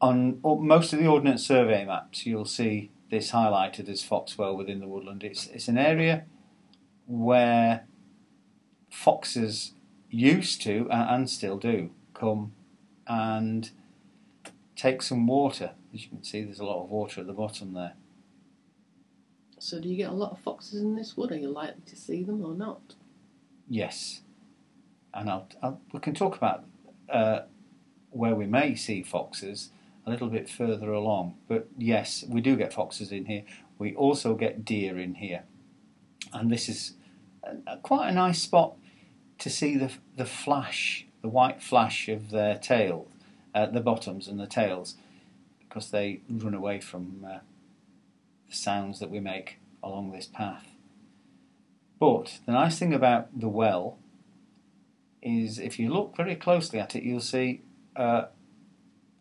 On 0.00 0.40
most 0.42 0.94
of 0.94 0.98
the 0.98 1.06
Ordnance 1.06 1.46
Survey 1.46 1.84
maps, 1.84 2.24
you'll 2.24 2.46
see 2.46 2.90
this 3.10 3.32
highlighted 3.32 3.86
as 3.90 4.02
Foxwell 4.02 4.56
within 4.56 4.80
the 4.80 4.88
woodland. 4.88 5.22
It's 5.22 5.46
it's 5.48 5.68
an 5.68 5.76
area 5.76 6.24
where 7.06 7.84
foxes 8.88 9.74
used 10.10 10.60
to 10.62 10.88
and 10.90 11.28
still 11.30 11.56
do 11.56 11.90
come 12.14 12.52
and 13.06 13.70
take 14.76 15.02
some 15.02 15.26
water. 15.26 15.72
As 15.94 16.02
you 16.04 16.08
can 16.10 16.22
see, 16.22 16.42
there's 16.42 16.60
a 16.60 16.64
lot 16.64 16.82
of 16.82 16.90
water 16.90 17.20
at 17.20 17.26
the 17.26 17.32
bottom 17.32 17.72
there. 17.74 17.94
So 19.58 19.80
do 19.80 19.88
you 19.88 19.96
get 19.96 20.10
a 20.10 20.14
lot 20.14 20.32
of 20.32 20.38
foxes 20.38 20.80
in 20.80 20.96
this 20.96 21.16
wood? 21.16 21.32
Are 21.32 21.36
you 21.36 21.48
likely 21.50 21.82
to 21.86 21.96
see 21.96 22.22
them 22.22 22.44
or 22.44 22.54
not? 22.54 22.94
Yes, 23.68 24.22
and 25.14 25.28
I'll, 25.30 25.48
I'll, 25.62 25.80
we 25.92 26.00
can 26.00 26.14
talk 26.14 26.36
about 26.36 26.64
uh, 27.08 27.40
where 28.10 28.34
we 28.34 28.46
may 28.46 28.74
see 28.74 29.02
foxes 29.02 29.70
a 30.06 30.10
little 30.10 30.28
bit 30.28 30.48
further 30.48 30.90
along. 30.90 31.34
But 31.46 31.68
yes, 31.76 32.24
we 32.28 32.40
do 32.40 32.56
get 32.56 32.72
foxes 32.72 33.12
in 33.12 33.26
here. 33.26 33.44
We 33.78 33.94
also 33.94 34.34
get 34.34 34.64
deer 34.64 34.98
in 34.98 35.14
here, 35.16 35.44
and 36.32 36.50
this 36.50 36.68
is 36.68 36.94
a, 37.44 37.56
a- 37.66 37.76
quite 37.78 38.08
a 38.08 38.12
nice 38.12 38.40
spot 38.42 38.76
to 39.40 39.50
see 39.50 39.76
the 39.76 39.90
the 40.16 40.24
flash, 40.24 41.06
the 41.22 41.28
white 41.28 41.62
flash 41.62 42.08
of 42.08 42.30
their 42.30 42.56
tail, 42.56 43.08
uh, 43.54 43.66
the 43.66 43.80
bottoms 43.80 44.28
and 44.28 44.38
the 44.38 44.46
tails. 44.46 44.96
because 45.68 45.90
they 45.90 46.20
run 46.28 46.54
away 46.54 46.80
from 46.80 47.24
uh, 47.24 47.38
the 48.48 48.54
sounds 48.56 48.98
that 48.98 49.10
we 49.10 49.20
make 49.20 49.58
along 49.82 50.10
this 50.10 50.26
path. 50.26 50.66
But 52.00 52.40
the 52.44 52.52
nice 52.52 52.78
thing 52.78 52.92
about 52.92 53.38
the 53.38 53.48
well 53.48 53.98
is 55.22 55.58
if 55.58 55.78
you 55.78 55.92
look 55.92 56.16
very 56.16 56.34
closely 56.34 56.80
at 56.80 56.96
it, 56.96 57.04
you'll 57.04 57.20
see 57.20 57.62
uh, 57.94 58.24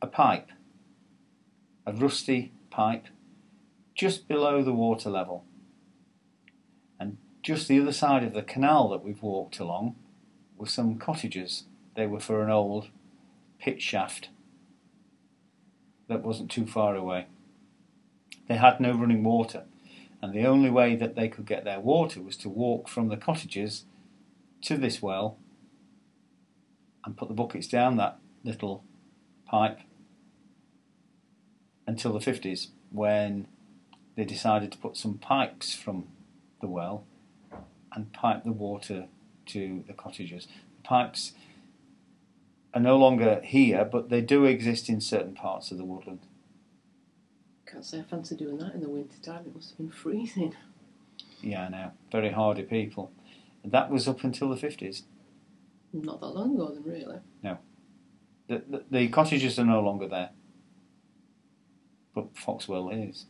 a 0.01 0.07
pipe, 0.07 0.49
a 1.85 1.93
rusty 1.93 2.51
pipe, 2.71 3.05
just 3.93 4.27
below 4.27 4.63
the 4.63 4.73
water 4.73 5.09
level. 5.09 5.43
And 6.99 7.17
just 7.43 7.67
the 7.67 7.79
other 7.79 7.91
side 7.91 8.23
of 8.23 8.33
the 8.33 8.41
canal 8.41 8.89
that 8.89 9.03
we've 9.03 9.21
walked 9.21 9.59
along 9.59 9.95
were 10.59 10.67
some 10.67 10.99
cottages. 10.99 11.63
They 11.95 12.05
were 12.05 12.19
for 12.19 12.43
an 12.43 12.51
old 12.51 12.89
pit 13.59 13.81
shaft 13.81 14.29
that 16.07 16.21
wasn't 16.21 16.51
too 16.51 16.67
far 16.67 16.95
away. 16.95 17.27
They 18.47 18.57
had 18.57 18.79
no 18.79 18.91
running 18.91 19.23
water, 19.23 19.63
and 20.21 20.33
the 20.33 20.45
only 20.45 20.69
way 20.69 20.95
that 20.95 21.15
they 21.15 21.29
could 21.29 21.45
get 21.45 21.63
their 21.63 21.79
water 21.79 22.21
was 22.21 22.35
to 22.37 22.49
walk 22.49 22.87
from 22.89 23.07
the 23.07 23.17
cottages 23.17 23.85
to 24.63 24.75
this 24.75 25.01
well 25.01 25.37
and 27.05 27.15
put 27.15 27.29
the 27.29 27.33
buckets 27.33 27.67
down 27.67 27.95
that 27.97 28.19
little 28.43 28.83
pipe 29.45 29.79
until 31.87 32.11
the 32.11 32.19
50s 32.19 32.67
when 32.91 33.47
they 34.15 34.25
decided 34.25 34.71
to 34.71 34.77
put 34.77 34.97
some 34.97 35.17
pipes 35.17 35.73
from 35.73 36.07
the 36.59 36.67
well 36.67 37.05
and 37.93 38.11
pipe 38.11 38.43
the 38.43 38.51
water 38.51 39.07
to 39.49 39.83
the 39.87 39.93
cottages. 39.93 40.47
The 40.77 40.83
pipes 40.83 41.33
are 42.73 42.81
no 42.81 42.97
longer 42.97 43.41
here, 43.43 43.85
but 43.85 44.09
they 44.09 44.21
do 44.21 44.45
exist 44.45 44.89
in 44.89 45.01
certain 45.01 45.33
parts 45.33 45.71
of 45.71 45.77
the 45.77 45.85
woodland. 45.85 46.19
Can't 47.65 47.85
say 47.85 47.99
I 47.99 48.03
fancy 48.03 48.35
doing 48.35 48.57
that 48.57 48.73
in 48.73 48.81
the 48.81 48.89
winter 48.89 49.17
time. 49.21 49.45
It 49.45 49.55
must 49.55 49.69
have 49.69 49.77
been 49.77 49.91
freezing. 49.91 50.55
Yeah, 51.41 51.65
I 51.65 51.69
know. 51.69 51.91
Very 52.11 52.31
hardy 52.31 52.63
people. 52.63 53.11
And 53.63 53.71
that 53.71 53.91
was 53.91 54.07
up 54.07 54.23
until 54.23 54.49
the 54.49 54.55
50s. 54.55 55.03
Not 55.93 56.21
that 56.21 56.27
long 56.27 56.55
ago, 56.55 56.71
then, 56.73 56.83
really. 56.83 57.19
The, 58.49 58.63
the, 58.67 58.83
the 58.89 59.07
cottages 59.09 59.59
are 59.59 59.65
no 59.65 59.79
longer 59.79 60.07
there, 60.07 60.31
but 62.15 62.35
Foxwell 62.35 62.89
is. 62.89 63.25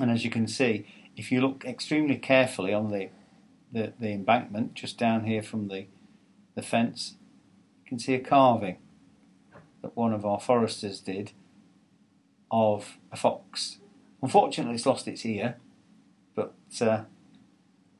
And 0.00 0.10
as 0.10 0.24
you 0.24 0.30
can 0.30 0.48
see, 0.48 0.84
if 1.16 1.30
you 1.30 1.40
look 1.40 1.64
extremely 1.64 2.16
carefully 2.16 2.74
on 2.74 2.90
the, 2.90 3.10
the, 3.72 3.92
the 3.98 4.10
embankment 4.12 4.74
just 4.74 4.98
down 4.98 5.24
here 5.24 5.42
from 5.42 5.68
the, 5.68 5.86
the 6.54 6.62
fence, 6.62 7.16
you 7.84 7.88
can 7.88 7.98
see 7.98 8.14
a 8.14 8.20
carving 8.20 8.78
that 9.80 9.96
one 9.96 10.12
of 10.12 10.24
our 10.24 10.38
foresters 10.38 11.00
did 11.00 11.32
of 12.50 12.98
a 13.10 13.16
fox. 13.16 13.78
Unfortunately, 14.22 14.74
it's 14.74 14.86
lost 14.86 15.08
its 15.08 15.24
ear, 15.24 15.56
but 16.34 16.54
uh, 16.80 17.02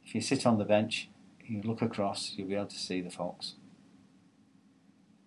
if 0.04 0.14
you 0.14 0.20
sit 0.20 0.46
on 0.46 0.58
the 0.58 0.64
bench, 0.64 1.08
you 1.44 1.62
look 1.62 1.82
across, 1.82 2.32
you'll 2.36 2.48
be 2.48 2.54
able 2.54 2.66
to 2.66 2.78
see 2.78 3.00
the 3.00 3.10
fox. 3.10 3.54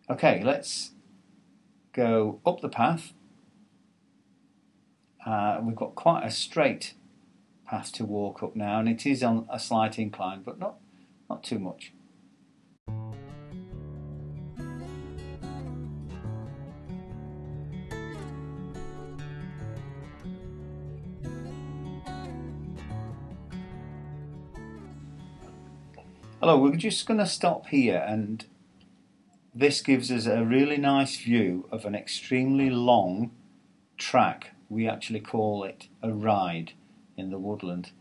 Okay, 0.10 0.44
let's 0.44 0.92
go 1.92 2.40
up 2.46 2.62
the 2.62 2.70
path. 2.70 3.14
Uh, 5.26 5.60
we've 5.64 5.76
got 5.76 5.96
quite 5.96 6.24
a 6.24 6.30
straight 6.30 6.94
path 7.66 7.92
to 7.94 8.06
walk 8.06 8.44
up 8.44 8.56
now, 8.56 8.80
and 8.80 8.88
it 8.88 9.06
is 9.06 9.24
on 9.24 9.48
a 9.52 9.60
slight 9.60 9.98
incline, 10.00 10.42
but 10.44 10.60
not 10.60 10.78
not 11.30 11.44
too 11.44 11.60
much. 11.60 11.92
Hello, 26.42 26.60
we're 26.60 26.76
just 26.76 27.08
going 27.08 27.20
to 27.20 27.26
stop 27.26 27.66
here, 27.70 28.06
and 28.08 28.46
this 29.56 29.82
gives 29.82 30.12
us 30.12 30.28
a 30.28 30.44
really 30.44 30.78
nice 30.78 31.18
view 31.18 31.68
of 31.72 31.86
an 31.86 31.96
extremely 31.96 32.70
long 32.70 33.32
track. 33.98 34.52
We 34.70 34.88
actually 34.88 35.22
call 35.22 35.64
it 35.64 35.88
a 36.04 36.12
ride 36.12 36.74
in 37.18 37.30
the 37.30 37.40
woodland. 37.40 37.92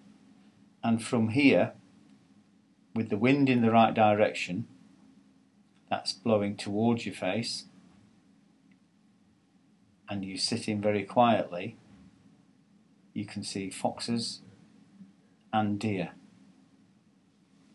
And 0.83 1.03
from 1.03 1.29
here, 1.29 1.73
with 2.95 3.11
the 3.11 3.17
wind 3.17 3.49
in 3.49 3.63
the 3.63 3.71
right 3.71 3.95
direction, 3.95 4.67
that's 5.91 6.13
blowing 6.13 6.57
towards 6.57 7.07
your 7.07 7.15
face, 7.15 7.65
and 10.09 10.25
you 10.25 10.37
sit 10.37 10.69
in 10.69 10.81
very 10.81 11.05
quietly, 11.05 11.77
you 13.13 13.25
can 13.25 13.43
see 13.43 13.71
foxes 13.71 14.41
and 15.53 15.79
deer. 15.79 16.11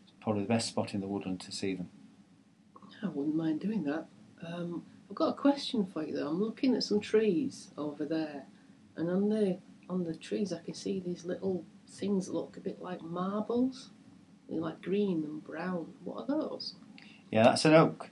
It's 0.04 0.12
probably 0.20 0.42
the 0.42 0.48
best 0.48 0.68
spot 0.68 0.94
in 0.94 1.00
the 1.00 1.08
woodland 1.08 1.40
to 1.40 1.52
see 1.52 1.74
them. 1.74 1.88
I 3.02 3.08
wouldn't 3.08 3.36
mind 3.36 3.60
doing 3.60 3.84
that. 3.84 4.06
Um, 4.46 4.84
I've 5.08 5.16
got 5.16 5.30
a 5.30 5.34
question 5.34 5.86
for 5.86 6.04
you 6.04 6.14
though. 6.14 6.28
I'm 6.28 6.40
looking 6.40 6.74
at 6.74 6.82
some 6.82 7.00
trees 7.00 7.70
over 7.76 8.04
there, 8.04 8.44
and 8.96 9.10
on 9.10 9.28
the 9.28 9.58
on 9.90 10.04
the 10.04 10.14
trees 10.14 10.52
I 10.52 10.60
can 10.60 10.74
see 10.74 11.00
these 11.00 11.24
little 11.24 11.64
things 11.88 12.26
that 12.26 12.34
look 12.34 12.56
a 12.56 12.60
bit 12.60 12.80
like 12.80 13.02
marbles. 13.02 13.90
They're 14.48 14.60
like 14.60 14.80
green 14.80 15.24
and 15.24 15.42
brown. 15.42 15.94
What 16.04 16.22
are 16.22 16.26
those? 16.26 16.76
Yeah, 17.30 17.44
that's 17.44 17.64
an 17.64 17.74
oak. 17.74 18.10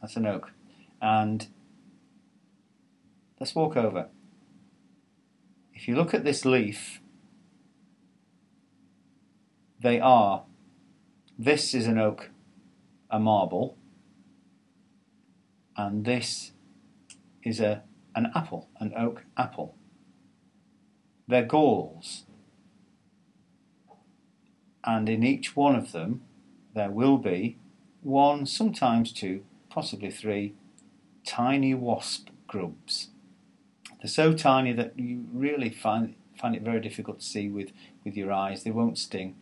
That's 0.00 0.16
an 0.16 0.26
oak. 0.26 0.52
And 1.00 1.46
let's 3.40 3.54
walk 3.54 3.76
over. 3.76 4.08
If 5.74 5.88
you 5.88 5.96
look 5.96 6.12
at 6.12 6.24
this 6.24 6.44
leaf, 6.44 7.00
they 9.80 10.00
are. 10.00 10.44
This 11.38 11.72
is 11.72 11.86
an 11.86 11.98
oak, 11.98 12.30
a 13.10 13.18
marble, 13.18 13.78
and 15.76 16.04
this 16.04 16.52
is 17.44 17.60
a 17.60 17.84
an 18.16 18.32
apple, 18.34 18.68
an 18.80 18.92
oak 18.96 19.24
apple. 19.36 19.77
They're 21.28 21.44
galls, 21.44 22.24
and 24.82 25.08
in 25.08 25.22
each 25.22 25.54
one 25.54 25.76
of 25.76 25.92
them 25.92 26.22
there 26.74 26.90
will 26.90 27.18
be 27.18 27.58
one, 28.02 28.46
sometimes 28.46 29.12
two, 29.12 29.44
possibly 29.68 30.10
three 30.10 30.54
tiny 31.26 31.74
wasp 31.74 32.28
grubs. 32.46 33.08
They're 34.00 34.08
so 34.08 34.32
tiny 34.32 34.72
that 34.72 34.98
you 34.98 35.26
really 35.32 35.68
find 35.70 36.14
find 36.38 36.54
it 36.54 36.62
very 36.62 36.80
difficult 36.80 37.18
to 37.18 37.26
see 37.26 37.48
with, 37.48 37.72
with 38.04 38.16
your 38.16 38.32
eyes. 38.32 38.62
They 38.62 38.70
won't 38.70 38.96
sting, 38.96 39.34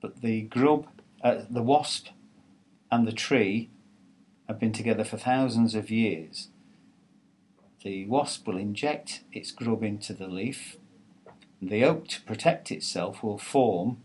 but 0.00 0.20
the 0.20 0.42
grub, 0.42 0.86
uh, 1.22 1.42
the 1.48 1.62
wasp, 1.62 2.08
and 2.90 3.08
the 3.08 3.12
tree 3.12 3.70
have 4.46 4.60
been 4.60 4.72
together 4.72 5.02
for 5.02 5.16
thousands 5.16 5.74
of 5.74 5.90
years. 5.90 6.48
The 7.82 8.04
wasp 8.06 8.46
will 8.46 8.58
inject 8.58 9.22
its 9.32 9.50
grub 9.50 9.82
into 9.82 10.12
the 10.12 10.28
leaf. 10.28 10.76
The 11.68 11.82
oak, 11.84 12.08
to 12.08 12.22
protect 12.22 12.70
itself, 12.70 13.22
will 13.22 13.38
form 13.38 13.98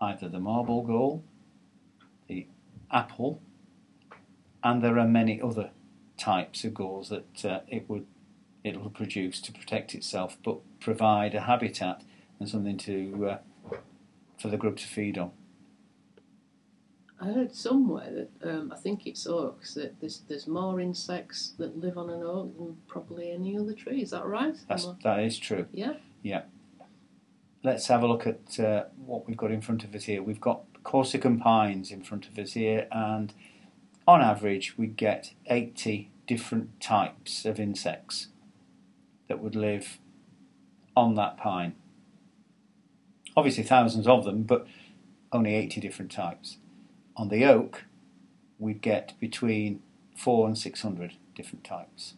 either 0.00 0.28
the 0.28 0.38
marble 0.38 0.82
gall, 0.82 1.24
the 2.28 2.46
apple, 2.92 3.40
and 4.62 4.82
there 4.82 4.98
are 4.98 5.08
many 5.08 5.40
other 5.40 5.70
types 6.16 6.62
of 6.62 6.74
galls 6.74 7.08
that 7.08 7.44
uh, 7.44 7.60
it 7.66 7.88
would 7.88 8.06
it 8.62 8.80
will 8.80 8.90
produce 8.90 9.40
to 9.40 9.50
protect 9.52 9.92
itself, 9.92 10.36
but 10.44 10.58
provide 10.78 11.34
a 11.34 11.40
habitat 11.40 12.02
and 12.38 12.48
something 12.48 12.78
to 12.78 13.28
uh, 13.28 13.76
for 14.38 14.46
the 14.48 14.56
grub 14.56 14.76
to 14.76 14.86
feed 14.86 15.18
on. 15.18 15.32
I 17.20 17.32
heard 17.32 17.54
somewhere 17.54 18.28
that 18.40 18.48
um, 18.48 18.72
I 18.72 18.78
think 18.78 19.06
it's 19.08 19.26
oaks 19.26 19.74
that 19.74 20.00
there's 20.00 20.22
there's 20.28 20.46
more 20.46 20.80
insects 20.80 21.54
that 21.58 21.76
live 21.76 21.98
on 21.98 22.10
an 22.10 22.22
oak 22.22 22.56
than 22.56 22.76
probably 22.86 23.32
any 23.32 23.58
other 23.58 23.72
tree. 23.72 24.02
Is 24.02 24.10
that 24.10 24.24
right? 24.24 24.56
That's, 24.68 24.86
that 25.02 25.18
is 25.20 25.38
true. 25.38 25.66
I- 25.72 25.96
yeah. 26.22 26.42
Let's 27.64 27.86
have 27.88 28.02
a 28.02 28.06
look 28.06 28.26
at 28.26 28.58
uh, 28.58 28.84
what 28.96 29.26
we've 29.26 29.36
got 29.36 29.52
in 29.52 29.60
front 29.60 29.84
of 29.84 29.94
us 29.94 30.04
here. 30.04 30.22
We've 30.22 30.40
got 30.40 30.62
Corsican 30.82 31.38
pines 31.40 31.90
in 31.90 32.02
front 32.02 32.26
of 32.26 32.38
us 32.38 32.52
here, 32.52 32.88
and 32.90 33.32
on 34.06 34.20
average, 34.20 34.76
we 34.76 34.86
get 34.86 35.32
80 35.46 36.10
different 36.26 36.80
types 36.80 37.44
of 37.44 37.60
insects 37.60 38.28
that 39.28 39.40
would 39.40 39.54
live 39.54 39.98
on 40.96 41.14
that 41.14 41.36
pine. 41.36 41.74
Obviously, 43.36 43.62
thousands 43.62 44.06
of 44.06 44.24
them, 44.24 44.42
but 44.42 44.66
only 45.32 45.54
80 45.54 45.80
different 45.80 46.10
types. 46.10 46.58
On 47.16 47.28
the 47.28 47.44
oak, 47.44 47.84
we 48.58 48.74
get 48.74 49.18
between 49.20 49.82
four 50.16 50.46
and 50.46 50.58
600 50.58 51.14
different 51.34 51.64
types. 51.64 52.14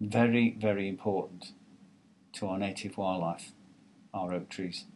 Very, 0.00 0.56
very 0.58 0.88
important 0.88 1.52
to 2.34 2.46
our 2.46 2.58
native 2.58 2.96
wildlife, 2.96 3.52
our 4.12 4.32
oak 4.32 4.48
trees. 4.48 4.86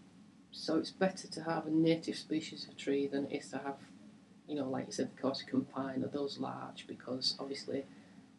So 0.53 0.79
it's 0.79 0.91
better 0.91 1.29
to 1.29 1.43
have 1.43 1.67
a 1.67 1.71
native 1.71 2.17
species 2.17 2.67
of 2.69 2.77
tree 2.77 3.07
than 3.07 3.27
it 3.27 3.37
is 3.37 3.51
to 3.51 3.59
have, 3.59 3.77
you 4.49 4.57
know, 4.57 4.69
like 4.69 4.87
you 4.87 4.93
said, 4.93 5.11
the 5.15 5.21
Corsican 5.21 5.67
pine 5.67 6.03
or 6.03 6.09
those 6.09 6.39
large 6.39 6.87
because 6.87 7.37
obviously 7.39 7.85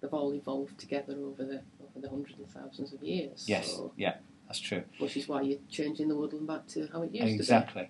they've 0.01 0.13
all 0.13 0.33
evolved 0.33 0.77
together 0.79 1.13
over 1.13 1.43
the 1.43 1.61
over 1.81 1.99
the 2.01 2.09
hundreds 2.09 2.39
of 2.39 2.49
thousands 2.49 2.93
of 2.93 3.03
years. 3.03 3.45
Yes, 3.47 3.71
So, 3.71 3.93
yeah, 3.95 4.15
that's 4.47 4.59
true. 4.59 4.83
which 4.97 5.15
is 5.15 5.27
why 5.27 5.41
you're 5.41 5.59
changing 5.69 6.07
the 6.07 6.15
woodland 6.15 6.47
back 6.47 6.67
to 6.67 6.87
how 6.91 7.03
it 7.03 7.13
used 7.13 7.35
exactly. 7.35 7.35
to 7.35 7.37
be. 7.37 7.41
Exactly. 7.41 7.89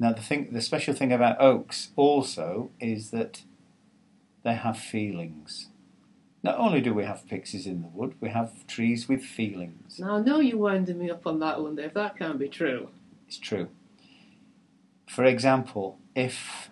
Now 0.00 0.12
the 0.12 0.22
thing, 0.22 0.48
the 0.52 0.62
special 0.62 0.94
thing 0.94 1.12
about 1.12 1.40
oaks 1.40 1.90
also 1.94 2.70
is 2.80 3.10
that 3.10 3.42
they 4.42 4.54
have 4.54 4.78
feelings. 4.78 5.68
Not 6.42 6.58
only 6.58 6.80
do 6.80 6.94
we 6.94 7.04
have 7.04 7.26
pixies 7.28 7.66
in 7.66 7.82
the 7.82 7.88
wood, 7.88 8.14
we 8.20 8.30
have 8.30 8.66
trees 8.66 9.08
with 9.08 9.22
feelings. 9.22 9.98
Now 9.98 10.16
I 10.16 10.20
know 10.20 10.40
you're 10.40 10.58
winding 10.58 10.98
me 10.98 11.10
up 11.10 11.26
on 11.26 11.38
that 11.40 11.60
one, 11.60 11.76
Dave. 11.76 11.94
That 11.94 12.16
can't 12.18 12.38
be 12.38 12.48
true. 12.48 12.88
It's 13.28 13.38
true. 13.38 13.68
For 15.06 15.24
example, 15.24 15.98
if 16.14 16.70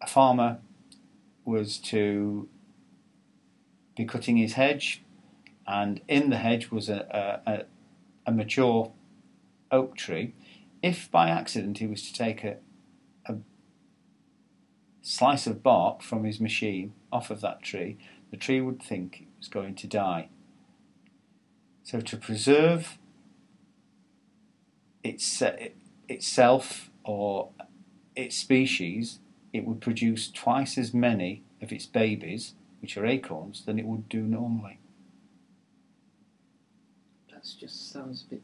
a 0.00 0.06
farmer 0.06 0.58
was 1.44 1.78
to 1.78 2.48
be 3.96 4.04
cutting 4.04 4.36
his 4.36 4.52
hedge, 4.52 5.02
and 5.66 6.00
in 6.08 6.30
the 6.30 6.36
hedge 6.36 6.70
was 6.70 6.88
a, 6.88 7.40
a, 7.46 7.50
a, 7.52 7.64
a 8.26 8.32
mature 8.32 8.92
oak 9.70 9.96
tree, 9.96 10.34
if 10.82 11.10
by 11.10 11.30
accident 11.30 11.78
he 11.78 11.86
was 11.86 12.02
to 12.02 12.12
take 12.12 12.44
a, 12.44 12.56
a 13.26 13.36
slice 15.00 15.46
of 15.46 15.62
bark 15.62 16.02
from 16.02 16.24
his 16.24 16.40
machine 16.40 16.92
off 17.10 17.30
of 17.30 17.40
that 17.40 17.62
tree, 17.62 17.98
the 18.32 18.36
tree 18.38 18.60
would 18.60 18.82
think 18.82 19.20
it 19.20 19.28
was 19.38 19.46
going 19.46 19.76
to 19.76 19.86
die. 19.86 20.28
So 21.84 22.00
to 22.00 22.16
preserve 22.16 22.98
its, 25.04 25.42
itself 26.08 26.90
or 27.04 27.50
its 28.16 28.36
species, 28.36 29.20
it 29.52 29.66
would 29.66 29.80
produce 29.80 30.30
twice 30.30 30.78
as 30.78 30.94
many 30.94 31.42
of 31.60 31.72
its 31.72 31.84
babies, 31.86 32.54
which 32.80 32.96
are 32.96 33.04
acorns, 33.04 33.64
than 33.66 33.78
it 33.78 33.84
would 33.84 34.08
do 34.08 34.22
normally. 34.22 34.78
That 37.30 37.44
just 37.60 37.92
sounds 37.92 38.24
a 38.26 38.30
bit 38.34 38.42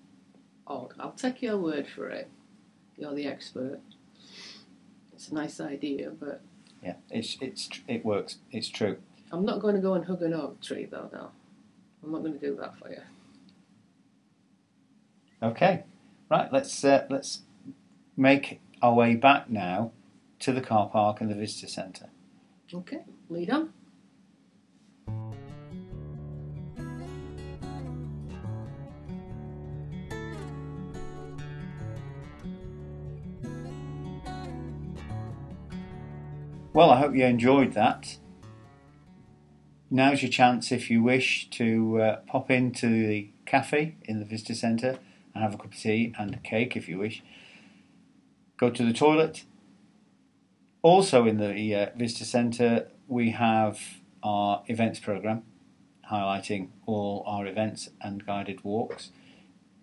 odd. 0.67 0.93
I'll 1.01 1.13
take 1.13 1.41
your 1.41 1.57
word 1.57 1.87
for 1.89 2.09
it. 2.11 2.29
You're 2.99 3.15
the 3.15 3.27
expert. 3.27 3.81
It's 5.15 5.29
a 5.29 5.35
nice 5.35 5.61
idea, 5.61 6.11
but 6.11 6.43
Yeah, 6.83 6.97
it's 7.11 7.39
it's 7.41 7.69
it 7.89 8.05
works. 8.05 8.37
It's 8.53 8.69
true. 8.69 8.99
I'm 9.31 9.45
not 9.45 9.61
going 9.61 9.75
to 9.75 9.81
go 9.81 9.95
and 9.95 10.05
hug 10.05 10.23
an 10.23 10.33
oak 10.33 10.61
tree, 10.63 10.87
though. 10.87 11.11
Now, 11.13 11.33
I'm 12.03 12.13
not 12.13 12.23
going 12.23 12.33
to 12.33 12.39
do 12.39 12.57
that 12.57 12.79
for 12.79 12.89
you. 12.91 13.01
Okay, 15.43 15.85
right. 16.31 16.53
Let's 16.53 16.83
uh, 16.83 17.07
let's 17.11 17.43
make 18.17 18.61
our 18.83 18.95
way 18.95 19.15
back 19.15 19.49
now 19.51 19.93
to 20.41 20.53
the 20.53 20.61
car 20.61 20.89
park 20.89 21.21
and 21.21 21.31
the 21.31 21.35
visitor 21.35 21.69
centre. 21.69 22.09
Okay, 22.73 23.05
lead 23.29 23.51
on. 23.51 23.73
Well, 36.73 36.91
I 36.91 36.99
hope 36.99 37.15
you 37.15 37.25
enjoyed 37.25 37.73
that. 37.73 38.19
Now's 39.91 40.23
your 40.23 40.31
chance, 40.31 40.71
if 40.71 40.91
you 40.91 41.03
wish, 41.03 41.49
to 41.51 42.01
uh, 42.01 42.17
pop 42.27 42.51
into 42.51 43.07
the 43.07 43.31
cafe 43.47 43.97
in 44.05 44.19
the 44.19 44.25
visitor 44.25 44.55
centre 44.55 44.99
and 45.35 45.43
have 45.43 45.55
a 45.55 45.57
cup 45.57 45.73
of 45.73 45.79
tea 45.79 46.15
and 46.19 46.35
a 46.35 46.39
cake, 46.39 46.77
if 46.77 46.89
you 46.89 46.99
wish. 46.99 47.23
Go 48.59 48.71
to 48.71 48.85
the 48.85 48.93
toilet. 48.93 49.45
Also, 50.83 51.27
in 51.27 51.39
the 51.39 51.75
uh, 51.75 51.87
visitor 51.97 52.25
centre, 52.25 52.89
we 53.07 53.31
have 53.31 53.81
our 54.23 54.63
events 54.67 55.01
programme 55.01 55.43
highlighting 56.11 56.69
all 56.87 57.23
our 57.27 57.47
events 57.47 57.91
and 58.01 58.25
guided 58.25 58.65
walks. 58.65 59.11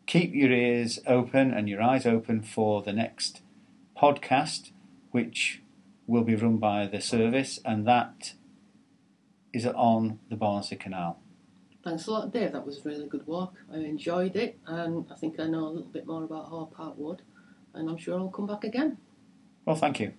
Keep 0.06 0.34
your 0.34 0.52
ears 0.52 1.00
open 1.08 1.52
and 1.52 1.70
your 1.70 1.82
eyes 1.82 2.06
open 2.06 2.42
for 2.42 2.82
the 2.82 2.94
next 2.94 3.42
podcast, 4.00 4.72
which 5.12 5.62
will 6.08 6.24
be 6.24 6.36
run 6.36 6.58
by 6.58 6.86
the 6.86 7.02
service, 7.02 7.60
and 7.66 7.88
that 7.88 8.34
is 9.56 9.66
on 9.66 10.20
the 10.30 10.36
Barnsley 10.36 10.78
Canal. 10.78 11.18
Thanks 11.84 12.08
a 12.08 12.12
lot, 12.12 12.34
Dave. 12.34 12.52
That 12.52 12.66
was 12.66 12.80
a 12.80 12.82
really 12.84 13.08
good 13.08 13.26
walk. 13.26 13.54
I 13.72 13.78
enjoyed 13.78 14.36
it, 14.36 14.60
and 14.66 15.06
I 15.12 15.16
think 15.16 15.40
I 15.40 15.46
know 15.46 15.68
a 15.68 15.70
little 15.70 15.92
bit 15.92 16.06
more 16.06 16.24
about 16.24 16.50
Haw 16.50 16.66
Park 16.66 16.96
Wood, 16.98 17.22
and 17.74 17.90
I'm 17.90 17.98
sure 17.98 18.20
I'll 18.20 18.30
come 18.30 18.48
back 18.48 18.64
again. 18.64 18.98
Well, 19.66 19.76
thank 19.76 20.00
you. 20.00 20.14